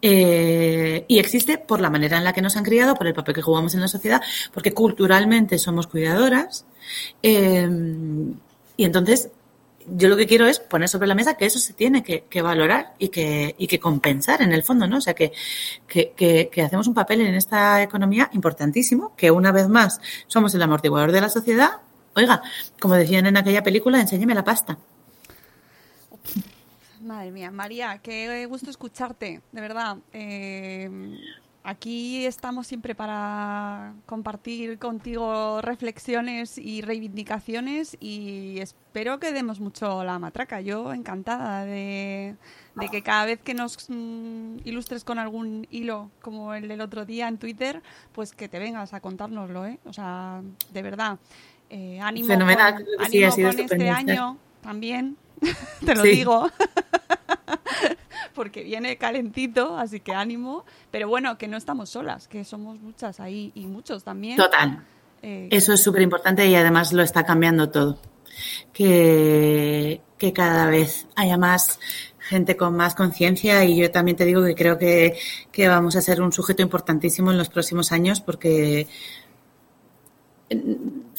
[0.06, 3.36] Eh, y existe por la manera en la que nos han criado, por el papel
[3.36, 4.22] que jugamos en la sociedad,
[4.54, 6.66] porque culturalmente somos cuidadoras.
[7.22, 7.70] Eh,
[8.76, 9.30] y entonces,
[9.88, 12.94] yo lo que quiero es poner sobre la mesa que eso se tiene que, valorar
[13.00, 14.98] y que, y que compensar en el fondo, ¿no?
[14.98, 15.32] O sea, que,
[15.88, 20.62] que, que, hacemos un papel en esta economía importantísimo, que una vez más somos el
[20.62, 21.82] amortiguador de la sociedad,
[22.16, 22.42] Oiga,
[22.80, 24.78] como decían en aquella película, enséñeme la pasta.
[27.02, 29.98] Madre mía, María, qué gusto escucharte, de verdad.
[30.14, 30.90] Eh,
[31.64, 40.20] aquí estamos siempre para compartir contigo reflexiones y reivindicaciones y espero que demos mucho la
[40.20, 40.62] matraca.
[40.62, 42.36] Yo encantada de,
[42.92, 47.28] que cada vez que nos mm, ilustres con algún hilo como el del otro día
[47.28, 49.80] en Twitter, pues que te vengas a contárnoslo, ¿eh?
[49.86, 50.42] O sea,
[50.72, 51.18] de verdad.
[51.76, 55.18] Eh, ánimo Fenomenal, con, ánimo con este año también,
[55.86, 56.52] te lo digo.
[58.36, 60.66] Porque viene calentito, así que ánimo.
[60.92, 64.38] Pero bueno, que no estamos solas, que somos muchas ahí y muchos también.
[64.38, 64.84] Total.
[65.24, 67.98] Eh, Eso es súper importante y además lo está cambiando todo.
[68.72, 71.80] Que, que cada vez haya más
[72.20, 75.18] gente con más conciencia y yo también te digo que creo que,
[75.52, 78.88] que, vamos a ser un sujeto importantísimo en los próximos años porque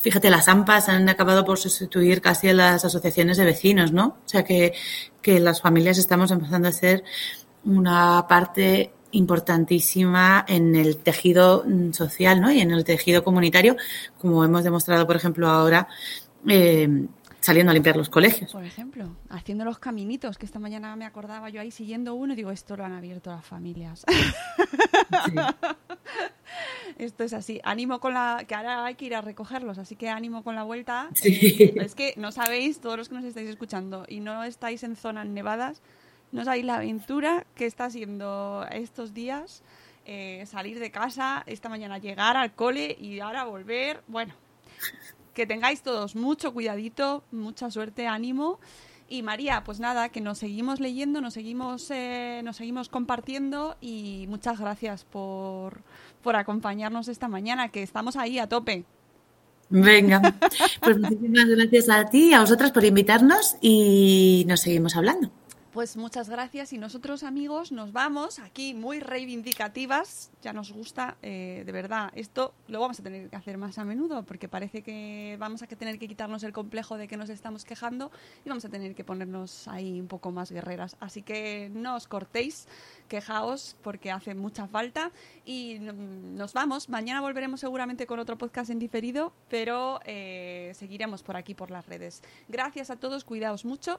[0.04, 4.18] fíjate, las AMPAs han acabado por sustituir casi a las asociaciones de vecinos, ¿no?
[4.22, 4.74] O sea que,
[5.22, 7.04] que las familias estamos empezando a ser
[7.64, 12.52] una parte importantísima en el tejido mm, social ¿no?
[12.52, 13.76] y en el tejido comunitario,
[14.18, 15.88] como hemos demostrado, por ejemplo, ahora
[16.46, 17.06] eh,
[17.44, 18.50] saliendo a limpiar los colegios.
[18.52, 22.36] Por ejemplo, haciendo los caminitos, que esta mañana me acordaba yo ahí siguiendo uno y
[22.36, 24.04] digo, esto lo han abierto las familias.
[26.98, 27.60] Esto es así.
[27.64, 28.44] Ánimo con la.
[28.46, 31.08] que ahora hay que ir a recogerlos, así que ánimo con la vuelta.
[31.22, 35.26] Es que no sabéis, todos los que nos estáis escuchando y no estáis en zonas
[35.26, 35.82] nevadas,
[36.30, 39.62] no sabéis la aventura que está siendo estos días.
[40.06, 44.02] Eh, salir de casa, esta mañana llegar al cole y ahora volver.
[44.06, 44.34] Bueno,
[45.34, 48.58] que tengáis todos mucho cuidadito, mucha suerte, ánimo.
[49.08, 54.26] Y María, pues nada, que nos seguimos leyendo, nos seguimos, eh, nos seguimos compartiendo y
[54.28, 55.82] muchas gracias por,
[56.22, 58.84] por acompañarnos esta mañana, que estamos ahí a tope.
[59.68, 60.20] Venga,
[60.80, 65.30] pues muchísimas gracias a ti y a vosotras por invitarnos y nos seguimos hablando.
[65.74, 71.64] Pues muchas gracias y nosotros amigos nos vamos aquí muy reivindicativas, ya nos gusta, eh,
[71.66, 75.36] de verdad, esto lo vamos a tener que hacer más a menudo porque parece que
[75.40, 78.12] vamos a tener que quitarnos el complejo de que nos estamos quejando
[78.44, 80.96] y vamos a tener que ponernos ahí un poco más guerreras.
[81.00, 82.68] Así que no os cortéis,
[83.08, 85.10] quejaos porque hace mucha falta
[85.44, 86.88] y nos vamos.
[86.88, 91.84] Mañana volveremos seguramente con otro podcast en diferido, pero eh, seguiremos por aquí por las
[91.84, 92.22] redes.
[92.46, 93.98] Gracias a todos, cuidaos mucho